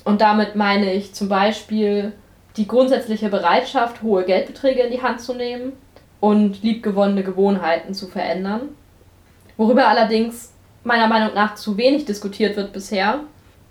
Und 0.05 0.21
damit 0.21 0.55
meine 0.55 0.93
ich 0.93 1.13
zum 1.13 1.29
Beispiel 1.29 2.13
die 2.57 2.67
grundsätzliche 2.67 3.29
Bereitschaft, 3.29 4.03
hohe 4.03 4.23
Geldbeträge 4.23 4.81
in 4.81 4.91
die 4.91 5.01
Hand 5.01 5.21
zu 5.21 5.33
nehmen 5.33 5.73
und 6.19 6.61
liebgewonnene 6.61 7.23
Gewohnheiten 7.23 7.93
zu 7.93 8.07
verändern. 8.07 8.69
Worüber 9.57 9.87
allerdings 9.87 10.53
meiner 10.83 11.07
Meinung 11.07 11.33
nach 11.33 11.55
zu 11.55 11.77
wenig 11.77 12.05
diskutiert 12.05 12.55
wird 12.55 12.73
bisher, 12.73 13.21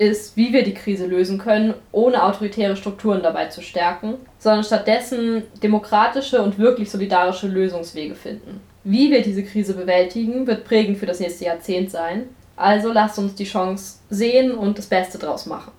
ist, 0.03 0.37
wie 0.37 0.53
wir 0.53 0.65
die 0.65 0.75
Krise 0.75 1.07
lösen 1.07 1.39
können, 1.39 1.75
ohne 1.93 2.25
autoritäre 2.25 2.77
Strukturen 2.77 3.23
dabei 3.23 3.47
zu 3.47 3.63
stärken, 3.63 4.15
sondern 4.39 4.65
stattdessen 4.65 5.45
demokratische 5.63 6.43
und 6.43 6.59
wirklich 6.59 6.91
solidarische 6.91 7.47
Lösungswege 7.47 8.17
finden. 8.17 8.61
Wie 8.85 9.13
wir 9.13 9.23
diese 9.23 9.45
Krise 9.45 9.75
bewältigen, 9.75 10.47
wird 10.49 10.65
prägend 10.65 10.99
für 10.99 11.07
das 11.07 11.21
nächste 11.21 11.45
Jahrzehnt 11.45 11.93
sein. 11.93 12.25
Also 12.57 12.93
lasst 12.93 13.19
uns 13.19 13.37
die 13.37 13.45
Chance 13.45 14.01
sehen 14.11 14.53
und 14.53 14.77
das 14.77 14.87
Beste 14.87 15.19
draus 15.19 15.47
machen. 15.47 15.73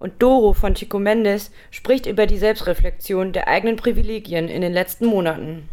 Und 0.00 0.14
Doro 0.18 0.52
von 0.52 0.74
Chico 0.74 0.98
Mendes 0.98 1.52
spricht 1.70 2.06
über 2.06 2.26
die 2.26 2.36
Selbstreflexion 2.36 3.32
der 3.32 3.46
eigenen 3.48 3.76
Privilegien 3.76 4.48
in 4.48 4.60
den 4.60 4.72
letzten 4.72 5.06
Monaten. 5.06 5.68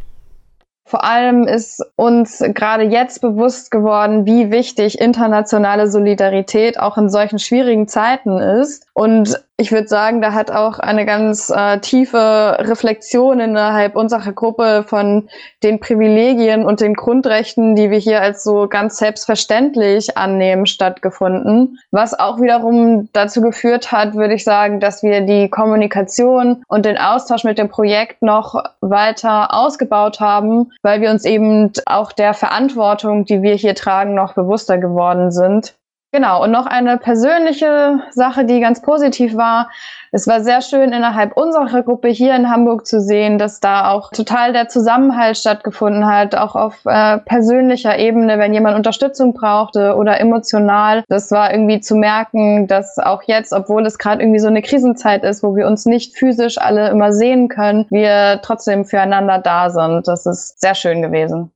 Vor 0.84 1.04
allem 1.04 1.48
ist 1.48 1.82
uns 1.96 2.40
gerade 2.40 2.84
jetzt 2.84 3.22
bewusst 3.22 3.72
geworden, 3.72 4.26
wie 4.26 4.52
wichtig 4.52 5.00
internationale 5.00 5.90
Solidarität 5.90 6.80
auch 6.80 6.98
in 6.98 7.10
solchen 7.10 7.40
schwierigen 7.40 7.88
Zeiten 7.88 8.38
ist. 8.38 8.88
Und 8.94 9.42
ich 9.56 9.72
würde 9.72 9.88
sagen, 9.88 10.22
da 10.22 10.34
hat 10.34 10.52
auch 10.52 10.80
eine 10.80 11.06
ganz 11.06 11.50
äh, 11.50 11.80
tiefe 11.80 12.58
Reflexion 12.60 13.40
innerhalb 13.40 13.96
unserer 13.96 14.34
Gruppe 14.34 14.84
von 14.88 15.30
den 15.64 15.80
Privilegien 15.80 16.66
und 16.66 16.82
den 16.82 16.96
Grundrechten, 16.96 17.76
die 17.76 17.90
wir 17.90 18.00
hier 18.00 18.22
als 18.22 18.44
so 18.44 18.68
ganz 18.68 18.98
selbstverständlich 18.98 20.18
annehmen, 20.18 20.66
stattgefunden. 20.66 21.80
Was 21.92 22.20
auch 22.20 22.42
wiederum 22.42 23.08
dazu 23.14 23.42
geführt 23.42 23.92
hat, 23.92 24.16
würde 24.16 24.34
ich 24.34 24.44
sagen, 24.44 24.80
dass 24.80 25.04
wir 25.04 25.22
die 25.22 25.48
Kommunikation 25.50 26.64
und 26.68 26.86
den 26.86 26.98
Austausch 26.98 27.44
mit 27.44 27.60
dem 27.60 27.70
Projekt 27.70 28.22
noch 28.24 28.62
weiter 28.82 29.54
ausgebaut 29.54 30.20
haben, 30.20 30.72
weil 30.82 31.02
wir 31.02 31.12
uns 31.12 31.24
eben 31.24 31.72
auch 31.86 32.12
der 32.12 32.34
Verantwortung, 32.34 33.26
die 33.26 33.42
wir 33.42 33.54
hier 33.54 33.76
tragen, 33.76 34.16
noch 34.16 34.34
bewusster 34.34 34.80
geworden 34.80 35.32
sind. 35.32 35.76
Genau, 36.14 36.44
und 36.44 36.52
noch 36.52 36.66
eine 36.66 36.98
persönliche 36.98 38.02
Sache, 38.12 38.44
die 38.44 38.60
ganz 38.60 38.82
positiv 38.82 39.38
war. 39.38 39.70
Es 40.12 40.28
war 40.28 40.44
sehr 40.44 40.62
schön 40.62 40.92
innerhalb 40.92 41.38
unserer 41.38 41.84
Gruppe 41.84 42.10
hier 42.10 42.36
in 42.36 42.50
Hamburg 42.50 42.86
zu 42.86 43.00
sehen, 43.00 43.38
dass 43.38 43.62
da 43.62 43.92
auch 43.92 44.12
total 44.12 44.52
der 44.52 44.68
Zusammenhalt 44.68 45.38
stattgefunden 45.38 46.06
hat, 46.06 46.36
auch 46.36 46.56
auf 46.56 46.86
äh, 46.86 47.20
persönlicher 47.20 47.98
Ebene, 47.98 48.38
wenn 48.40 48.54
jemand 48.54 48.76
Unterstützung 48.76 49.34
brauchte 49.34 49.96
oder 49.96 50.20
emotional. 50.20 51.06
Das 51.08 51.32
war 51.32 51.54
irgendwie 51.54 51.80
zu 51.80 51.96
merken, 51.96 52.68
dass 52.68 53.00
auch 53.00 53.24
jetzt, 53.24 53.54
obwohl 53.54 53.86
es 53.86 53.98
gerade 53.98 54.22
irgendwie 54.22 54.40
so 54.40 54.50
eine 54.50 54.62
Krisenzeit 54.62 55.24
ist, 55.24 55.44
wo 55.44 55.56
wir 55.56 55.66
uns 55.66 55.86
nicht 55.86 56.18
physisch 56.18 56.58
alle 56.58 56.90
immer 56.90 57.14
sehen 57.14 57.48
können, 57.48 57.86
wir 57.90 58.42
trotzdem 58.44 58.84
füreinander 58.84 59.40
da 59.40 59.70
sind. 59.70 60.10
Das 60.10 60.26
ist 60.26 60.60
sehr 60.60 60.76
schön 60.76 61.02
gewesen. 61.02 61.52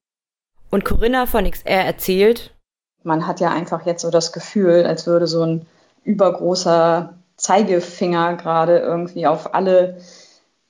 Und 0.72 0.86
Corinna 0.86 1.26
von 1.26 1.44
XR 1.44 1.86
erzählt, 1.86 2.55
man 3.06 3.28
hat 3.28 3.40
ja 3.40 3.50
einfach 3.50 3.86
jetzt 3.86 4.02
so 4.02 4.10
das 4.10 4.34
Gefühl, 4.34 4.86
als 4.86 5.06
würde 5.08 5.28
so 5.28 5.44
ein 5.44 5.66
übergroßer 6.04 7.14
Zeigefinger 7.38 8.36
gerade 8.36 8.80
irgendwie 8.80 9.28
auf 9.28 9.54
alle 9.54 9.98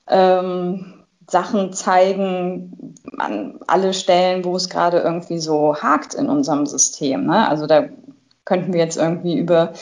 ähm, 0.08 1.04
Sachen 1.28 1.74
zeigen, 1.74 2.95
an 3.17 3.60
alle 3.67 3.93
Stellen, 3.93 4.43
wo 4.43 4.56
es 4.56 4.69
gerade 4.69 5.00
irgendwie 5.00 5.39
so 5.39 5.76
hakt 5.76 6.13
in 6.13 6.30
unserem 6.30 6.65
System. 6.65 7.26
Ne? 7.26 7.48
Also 7.48 7.67
da 7.67 7.86
könnten 8.43 8.74
wir 8.74 8.82
jetzt 8.82 8.98
irgendwie 8.98 9.38
über 9.38 9.74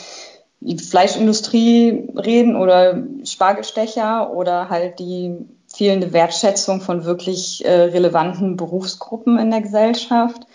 die 0.60 0.78
Fleischindustrie 0.78 2.08
reden 2.16 2.56
oder 2.56 3.02
Spargelstecher 3.24 4.32
oder 4.32 4.70
halt 4.70 4.98
die 4.98 5.36
fehlende 5.66 6.12
Wertschätzung 6.12 6.80
von 6.80 7.04
wirklich 7.04 7.64
äh, 7.64 7.70
relevanten 7.70 8.56
Berufsgruppen 8.56 9.38
in 9.38 9.50
der 9.50 9.60
Gesellschaft 9.60 10.46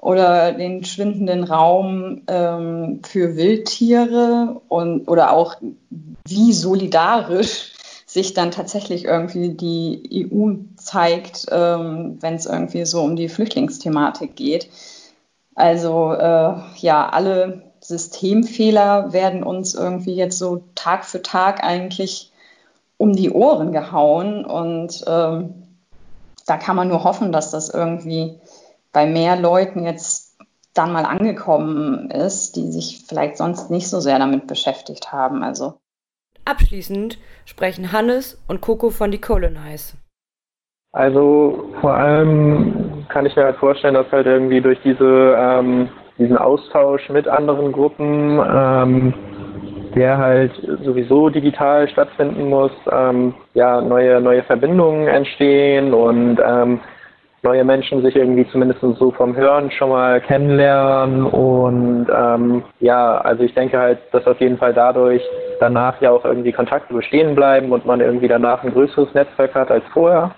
oder 0.00 0.52
den 0.52 0.84
schwindenden 0.84 1.44
Raum 1.44 2.22
ähm, 2.26 3.00
für 3.04 3.36
Wildtiere 3.36 4.60
und 4.68 5.08
oder 5.08 5.32
auch 5.32 5.56
wie 6.26 6.52
solidarisch 6.52 7.72
sich 8.06 8.34
dann 8.34 8.50
tatsächlich 8.50 9.04
irgendwie 9.04 9.50
die 9.50 10.26
EU 10.32 10.54
zeigt, 10.76 11.46
ähm, 11.50 12.16
wenn 12.20 12.34
es 12.34 12.46
irgendwie 12.46 12.84
so 12.84 13.02
um 13.02 13.14
die 13.14 13.28
Flüchtlingsthematik 13.28 14.34
geht. 14.34 14.68
Also 15.54 16.12
äh, 16.12 16.54
ja, 16.78 17.08
alle 17.08 17.62
Systemfehler 17.80 19.12
werden 19.12 19.42
uns 19.42 19.74
irgendwie 19.74 20.14
jetzt 20.14 20.38
so 20.38 20.64
Tag 20.74 21.04
für 21.04 21.22
Tag 21.22 21.62
eigentlich 21.62 22.32
um 22.96 23.12
die 23.12 23.30
Ohren 23.30 23.72
gehauen 23.72 24.44
und 24.44 25.04
ähm, 25.06 25.54
da 26.46 26.56
kann 26.56 26.74
man 26.74 26.88
nur 26.88 27.04
hoffen, 27.04 27.30
dass 27.30 27.52
das 27.52 27.68
irgendwie 27.68 28.39
bei 28.92 29.06
mehr 29.06 29.36
Leuten 29.36 29.84
jetzt 29.84 30.38
dann 30.74 30.92
mal 30.92 31.04
angekommen 31.04 32.10
ist, 32.10 32.56
die 32.56 32.70
sich 32.70 33.04
vielleicht 33.08 33.36
sonst 33.36 33.70
nicht 33.70 33.88
so 33.88 34.00
sehr 34.00 34.18
damit 34.18 34.46
beschäftigt 34.46 35.12
haben. 35.12 35.42
Also 35.42 35.74
Abschließend 36.44 37.18
sprechen 37.44 37.92
Hannes 37.92 38.42
und 38.48 38.60
Coco 38.60 38.90
von 38.90 39.10
Decolonize. 39.10 39.96
Also 40.92 41.70
vor 41.80 41.94
allem 41.94 43.06
kann 43.08 43.26
ich 43.26 43.36
mir 43.36 43.44
halt 43.44 43.56
vorstellen, 43.56 43.94
dass 43.94 44.10
halt 44.10 44.26
irgendwie 44.26 44.60
durch 44.60 44.78
diese, 44.82 45.36
ähm, 45.38 45.88
diesen 46.18 46.36
Austausch 46.36 47.08
mit 47.10 47.28
anderen 47.28 47.70
Gruppen, 47.70 48.40
ähm, 48.40 49.14
der 49.94 50.18
halt 50.18 50.52
sowieso 50.84 51.28
digital 51.28 51.88
stattfinden 51.88 52.48
muss, 52.48 52.72
ähm, 52.90 53.34
ja, 53.54 53.80
neue, 53.80 54.20
neue 54.20 54.42
Verbindungen 54.42 55.06
entstehen 55.06 55.94
und 55.94 56.40
ähm, 56.44 56.80
neue 57.42 57.64
Menschen 57.64 58.02
sich 58.02 58.16
irgendwie 58.16 58.46
zumindest 58.50 58.80
so 58.80 59.10
vom 59.12 59.34
Hören 59.34 59.70
schon 59.70 59.88
mal 59.88 60.20
kennenlernen 60.20 61.24
und 61.24 62.06
ähm, 62.14 62.62
ja, 62.80 63.18
also 63.18 63.42
ich 63.42 63.54
denke 63.54 63.78
halt, 63.78 63.98
dass 64.12 64.26
auf 64.26 64.40
jeden 64.40 64.58
Fall 64.58 64.74
dadurch 64.74 65.22
danach 65.58 66.00
ja 66.02 66.10
auch 66.10 66.24
irgendwie 66.24 66.52
Kontakte 66.52 66.92
bestehen 66.92 67.34
bleiben 67.34 67.72
und 67.72 67.86
man 67.86 68.00
irgendwie 68.00 68.28
danach 68.28 68.62
ein 68.62 68.72
größeres 68.72 69.14
Netzwerk 69.14 69.54
hat 69.54 69.70
als 69.70 69.84
vorher. 69.92 70.32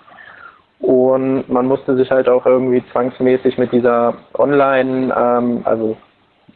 Und 0.79 1.47
man 1.47 1.65
musste 1.65 1.95
sich 1.95 2.11
halt 2.11 2.27
auch 2.27 2.45
irgendwie 2.45 2.83
zwangsmäßig 2.91 3.57
mit 3.57 3.71
dieser 3.71 4.15
Online, 4.37 5.13
ähm, 5.17 5.61
also 5.63 5.95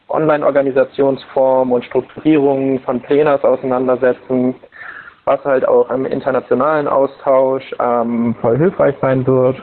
Online-Organisationsform 0.08 1.72
und 1.72 1.84
Strukturierung 1.84 2.80
von 2.80 3.00
Plenas 3.00 3.42
auseinandersetzen, 3.42 4.54
was 5.24 5.42
halt 5.44 5.66
auch 5.66 5.90
im 5.90 6.06
internationalen 6.06 6.88
Austausch 6.88 7.74
ähm, 7.80 8.34
voll 8.40 8.58
hilfreich 8.58 8.94
sein 9.00 9.26
wird. 9.26 9.56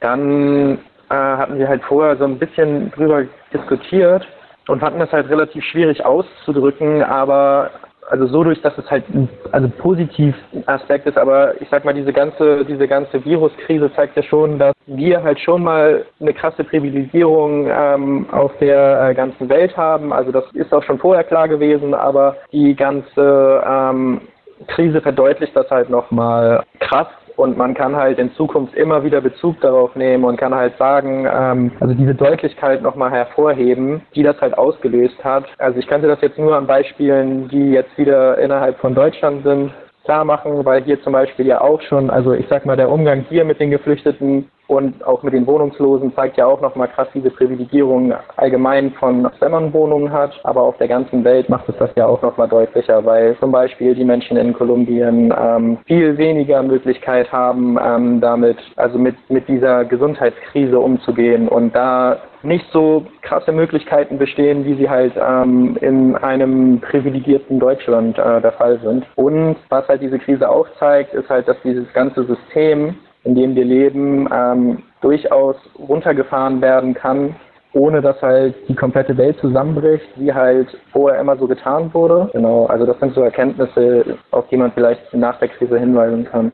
Dann 0.00 0.78
äh, 1.10 1.14
hatten 1.14 1.58
wir 1.58 1.68
halt 1.68 1.82
vorher 1.84 2.16
so 2.16 2.24
ein 2.24 2.38
bisschen 2.38 2.90
drüber 2.92 3.24
diskutiert 3.52 4.26
und 4.68 4.80
fanden 4.80 4.98
das 4.98 5.12
halt 5.12 5.28
relativ 5.28 5.64
schwierig 5.64 6.04
auszudrücken, 6.04 7.02
aber 7.02 7.70
also 8.10 8.26
so 8.26 8.42
durch, 8.44 8.60
dass 8.62 8.76
es 8.78 8.90
halt 8.90 9.08
ein 9.10 9.28
also 9.52 9.68
positiv 9.68 10.34
Aspekt 10.66 11.06
ist, 11.06 11.18
aber 11.18 11.60
ich 11.60 11.68
sag 11.70 11.84
mal, 11.84 11.94
diese 11.94 12.12
ganze, 12.12 12.64
diese 12.64 12.88
ganze 12.88 13.24
Viruskrise 13.24 13.92
zeigt 13.94 14.16
ja 14.16 14.22
schon, 14.22 14.58
dass 14.58 14.74
wir 14.86 15.22
halt 15.22 15.38
schon 15.40 15.62
mal 15.62 16.04
eine 16.20 16.32
krasse 16.32 16.64
Privilegierung 16.64 17.68
ähm, 17.70 18.26
auf 18.32 18.52
der 18.60 19.10
äh, 19.10 19.14
ganzen 19.14 19.48
Welt 19.48 19.76
haben. 19.76 20.12
Also 20.12 20.32
das 20.32 20.44
ist 20.52 20.72
auch 20.72 20.82
schon 20.82 20.98
vorher 20.98 21.24
klar 21.24 21.48
gewesen, 21.48 21.94
aber 21.94 22.36
die 22.52 22.74
ganze 22.74 23.62
ähm, 23.66 24.22
Krise 24.68 25.00
verdeutlicht 25.00 25.54
das 25.54 25.70
halt 25.70 25.90
nochmal 25.90 26.64
krass 26.80 27.08
und 27.38 27.56
man 27.56 27.72
kann 27.72 27.94
halt 27.94 28.18
in 28.18 28.32
Zukunft 28.32 28.74
immer 28.74 29.04
wieder 29.04 29.20
Bezug 29.20 29.60
darauf 29.60 29.94
nehmen 29.94 30.24
und 30.24 30.36
kann 30.36 30.52
halt 30.52 30.76
sagen, 30.76 31.24
ähm, 31.32 31.70
also 31.78 31.94
diese 31.94 32.14
Deutlichkeit 32.14 32.82
nochmal 32.82 33.12
hervorheben, 33.12 34.02
die 34.16 34.24
das 34.24 34.40
halt 34.40 34.58
ausgelöst 34.58 35.22
hat. 35.22 35.44
Also 35.58 35.78
ich 35.78 35.86
könnte 35.86 36.08
das 36.08 36.20
jetzt 36.20 36.36
nur 36.36 36.56
an 36.56 36.66
Beispielen, 36.66 37.48
die 37.48 37.70
jetzt 37.70 37.96
wieder 37.96 38.38
innerhalb 38.38 38.78
von 38.78 38.92
Deutschland 38.92 39.44
sind, 39.44 39.72
klar 40.04 40.24
machen, 40.24 40.64
weil 40.64 40.82
hier 40.82 41.00
zum 41.02 41.12
Beispiel 41.12 41.46
ja 41.46 41.60
auch 41.60 41.80
schon, 41.82 42.10
also 42.10 42.32
ich 42.32 42.46
sag 42.50 42.66
mal, 42.66 42.76
der 42.76 42.90
Umgang 42.90 43.24
hier 43.28 43.44
mit 43.44 43.60
den 43.60 43.70
Geflüchteten 43.70 44.50
Und 44.68 45.02
auch 45.04 45.22
mit 45.22 45.32
den 45.32 45.46
Wohnungslosen 45.46 46.14
zeigt 46.14 46.36
ja 46.36 46.46
auch 46.46 46.60
nochmal 46.60 46.88
krass 46.88 47.08
diese 47.14 47.30
Privilegierung 47.30 48.12
allgemein 48.36 48.92
von, 48.92 49.26
wenn 49.40 49.50
man 49.50 49.72
Wohnungen 49.72 50.12
hat, 50.12 50.38
aber 50.44 50.62
auf 50.62 50.76
der 50.76 50.88
ganzen 50.88 51.24
Welt 51.24 51.48
macht 51.48 51.68
es 51.70 51.76
das 51.78 51.90
ja 51.96 52.06
auch 52.06 52.20
nochmal 52.20 52.48
deutlicher, 52.48 53.02
weil 53.04 53.34
zum 53.38 53.50
Beispiel 53.50 53.94
die 53.94 54.04
Menschen 54.04 54.36
in 54.36 54.52
Kolumbien 54.52 55.34
ähm, 55.36 55.78
viel 55.86 56.18
weniger 56.18 56.62
Möglichkeit 56.62 57.32
haben, 57.32 57.78
ähm, 57.82 58.20
damit, 58.20 58.58
also 58.76 58.98
mit, 58.98 59.16
mit 59.30 59.48
dieser 59.48 59.86
Gesundheitskrise 59.86 60.78
umzugehen 60.78 61.48
und 61.48 61.74
da 61.74 62.18
nicht 62.42 62.66
so 62.70 63.06
krasse 63.22 63.52
Möglichkeiten 63.52 64.18
bestehen, 64.18 64.66
wie 64.66 64.74
sie 64.74 64.88
halt 64.88 65.14
ähm, 65.16 65.78
in 65.80 66.14
einem 66.16 66.80
privilegierten 66.80 67.58
Deutschland 67.58 68.18
äh, 68.18 68.40
der 68.42 68.52
Fall 68.52 68.78
sind. 68.80 69.06
Und 69.16 69.56
was 69.70 69.88
halt 69.88 70.02
diese 70.02 70.18
Krise 70.18 70.48
auch 70.48 70.66
zeigt, 70.78 71.14
ist 71.14 71.28
halt, 71.28 71.48
dass 71.48 71.56
dieses 71.64 71.90
ganze 71.94 72.24
System 72.24 72.96
in 73.24 73.34
dem 73.34 73.54
wir 73.54 73.64
leben, 73.64 74.28
ähm, 74.32 74.82
durchaus 75.00 75.56
runtergefahren 75.78 76.60
werden 76.60 76.94
kann, 76.94 77.36
ohne 77.72 78.00
dass 78.00 78.20
halt 78.22 78.54
die 78.68 78.74
komplette 78.74 79.16
Welt 79.16 79.38
zusammenbricht, 79.40 80.06
wie 80.16 80.32
halt 80.32 80.68
vorher 80.92 81.20
immer 81.20 81.36
so 81.36 81.46
getan 81.46 81.92
wurde. 81.92 82.30
Genau, 82.32 82.66
also 82.66 82.86
das 82.86 82.98
sind 82.98 83.14
so 83.14 83.22
Erkenntnisse, 83.22 84.18
auf 84.30 84.48
die 84.48 84.56
man 84.56 84.72
vielleicht 84.72 85.12
nach 85.12 85.38
der 85.38 85.48
Krise 85.48 85.78
hinweisen 85.78 86.24
kann. 86.24 86.52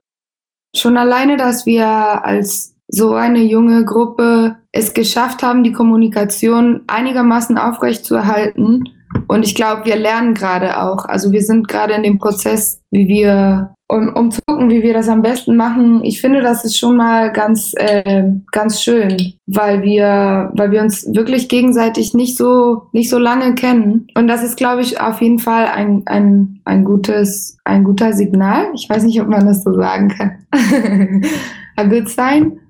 Schon 0.77 0.97
alleine, 0.97 1.37
dass 1.37 1.67
wir 1.67 1.87
als 1.87 2.75
so 2.89 3.15
eine 3.15 3.41
junge 3.41 3.85
Gruppe 3.85 4.57
es 4.73 4.93
geschafft 4.93 5.43
haben, 5.43 5.63
die 5.63 5.73
Kommunikation 5.73 6.83
einigermaßen 6.87 7.57
aufrechtzuerhalten. 7.59 8.85
Und 9.29 9.45
ich 9.45 9.55
glaube, 9.55 9.85
wir 9.85 9.97
lernen 9.97 10.35
gerade 10.35 10.83
auch. 10.83 11.05
Also 11.07 11.33
wir 11.33 11.43
sind 11.43 11.69
gerade 11.69 11.95
in 11.95 12.03
dem 12.03 12.19
Prozess, 12.19 12.83
wie 12.91 13.09
wir 13.09 13.74
um, 13.89 14.15
um 14.15 14.31
zu 14.31 14.41
gucken, 14.47 14.71
wie 14.71 14.83
wir 14.83 14.95
das 14.95 15.09
am 15.09 15.23
besten 15.23 15.57
machen. 15.57 16.03
Ich 16.05 16.21
finde, 16.21 16.41
das 16.41 16.65
ist 16.65 16.79
schon 16.79 16.97
mal 16.97 17.33
ganz, 17.33 17.73
äh, 17.77 18.25
ganz 18.51 18.83
schön, 18.83 19.35
weil 19.47 19.83
wir, 19.83 20.51
weil 20.55 20.71
wir 20.71 20.83
uns 20.83 21.07
wirklich 21.15 21.49
gegenseitig 21.49 22.15
nicht 22.15 22.37
so, 22.37 22.89
nicht 22.93 23.11
so 23.11 23.19
lange 23.19 23.55
kennen. 23.55 24.09
Und 24.15 24.27
das 24.27 24.43
ist, 24.43 24.57
glaube 24.57 24.83
ich, 24.83 25.01
auf 25.01 25.21
jeden 25.21 25.39
Fall 25.39 25.67
ein, 25.67 26.03
ein, 26.07 26.61
ein 26.65 26.85
gutes, 26.85 27.59
ein 27.65 27.85
guter 27.85 28.13
Signal. 28.15 28.69
Ich 28.75 28.89
weiß 28.89 29.03
nicht, 29.05 29.21
ob 29.21 29.29
man 29.29 29.47
das 29.47 29.63
so 29.63 29.75
sagen 29.75 30.09
kann. 30.09 31.27
A 31.77 31.85
good 31.85 32.09
sign. 32.09 32.61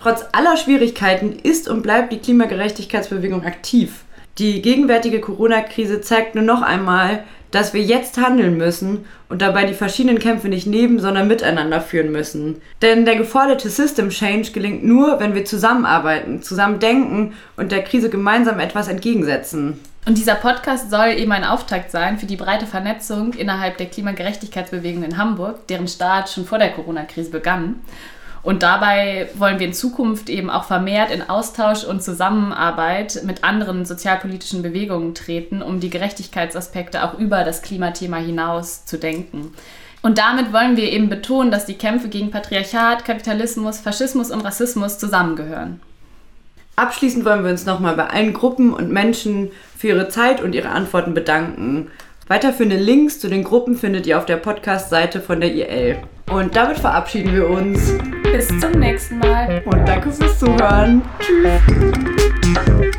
Trotz 0.00 0.26
aller 0.30 0.56
Schwierigkeiten 0.56 1.32
ist 1.42 1.68
und 1.68 1.82
bleibt 1.82 2.12
die 2.12 2.18
Klimagerechtigkeitsbewegung 2.18 3.42
aktiv. 3.42 4.04
Die 4.38 4.62
gegenwärtige 4.62 5.20
Corona-Krise 5.20 6.00
zeigt 6.00 6.36
nur 6.36 6.44
noch 6.44 6.62
einmal, 6.62 7.24
dass 7.50 7.74
wir 7.74 7.82
jetzt 7.82 8.18
handeln 8.18 8.56
müssen 8.56 9.06
und 9.28 9.42
dabei 9.42 9.64
die 9.64 9.74
verschiedenen 9.74 10.18
Kämpfe 10.18 10.48
nicht 10.48 10.66
neben, 10.66 11.00
sondern 11.00 11.28
miteinander 11.28 11.80
führen 11.80 12.12
müssen. 12.12 12.60
Denn 12.82 13.04
der 13.04 13.16
geforderte 13.16 13.70
System 13.70 14.10
Change 14.10 14.52
gelingt 14.52 14.84
nur, 14.84 15.20
wenn 15.20 15.34
wir 15.34 15.44
zusammenarbeiten, 15.44 16.42
zusammen 16.42 16.78
denken 16.78 17.34
und 17.56 17.72
der 17.72 17.84
Krise 17.84 18.10
gemeinsam 18.10 18.60
etwas 18.60 18.88
entgegensetzen. 18.88 19.80
Und 20.06 20.16
dieser 20.16 20.36
Podcast 20.36 20.90
soll 20.90 21.08
eben 21.08 21.32
ein 21.32 21.44
Auftakt 21.44 21.90
sein 21.90 22.18
für 22.18 22.24
die 22.24 22.36
breite 22.36 22.66
Vernetzung 22.66 23.34
innerhalb 23.34 23.76
der 23.76 23.86
Klimagerechtigkeitsbewegung 23.86 25.02
in 25.02 25.18
Hamburg, 25.18 25.66
deren 25.66 25.88
Start 25.88 26.30
schon 26.30 26.46
vor 26.46 26.58
der 26.58 26.72
Corona-Krise 26.72 27.30
begann. 27.30 27.76
Und 28.48 28.62
dabei 28.62 29.28
wollen 29.34 29.58
wir 29.58 29.66
in 29.66 29.74
Zukunft 29.74 30.30
eben 30.30 30.48
auch 30.48 30.64
vermehrt 30.64 31.10
in 31.10 31.28
Austausch 31.28 31.84
und 31.84 32.02
Zusammenarbeit 32.02 33.20
mit 33.26 33.44
anderen 33.44 33.84
sozialpolitischen 33.84 34.62
Bewegungen 34.62 35.14
treten, 35.14 35.60
um 35.60 35.80
die 35.80 35.90
Gerechtigkeitsaspekte 35.90 37.04
auch 37.04 37.18
über 37.18 37.44
das 37.44 37.60
Klimathema 37.60 38.16
hinaus 38.16 38.86
zu 38.86 38.98
denken. 38.98 39.52
Und 40.00 40.16
damit 40.16 40.50
wollen 40.54 40.78
wir 40.78 40.90
eben 40.90 41.10
betonen, 41.10 41.50
dass 41.50 41.66
die 41.66 41.76
Kämpfe 41.76 42.08
gegen 42.08 42.30
Patriarchat, 42.30 43.04
Kapitalismus, 43.04 43.80
Faschismus 43.80 44.30
und 44.30 44.40
Rassismus 44.40 44.98
zusammengehören. 44.98 45.82
Abschließend 46.76 47.26
wollen 47.26 47.44
wir 47.44 47.50
uns 47.50 47.66
nochmal 47.66 47.96
bei 47.96 48.06
allen 48.06 48.32
Gruppen 48.32 48.72
und 48.72 48.90
Menschen 48.90 49.50
für 49.76 49.88
ihre 49.88 50.08
Zeit 50.08 50.40
und 50.40 50.54
ihre 50.54 50.70
Antworten 50.70 51.12
bedanken. 51.12 51.90
Weiterführende 52.28 52.76
Links 52.76 53.18
zu 53.20 53.28
den 53.28 53.42
Gruppen 53.42 53.74
findet 53.74 54.06
ihr 54.06 54.18
auf 54.18 54.26
der 54.26 54.36
Podcast-Seite 54.36 55.20
von 55.20 55.40
der 55.40 55.54
IL. 55.54 55.96
Und 56.30 56.54
damit 56.54 56.78
verabschieden 56.78 57.34
wir 57.34 57.48
uns. 57.48 57.94
Bis 58.22 58.48
zum 58.60 58.72
nächsten 58.72 59.18
Mal. 59.18 59.62
Und 59.64 59.88
danke 59.88 60.12
fürs 60.12 60.38
Zuhören. 60.38 61.00
Tschüss. 61.20 62.98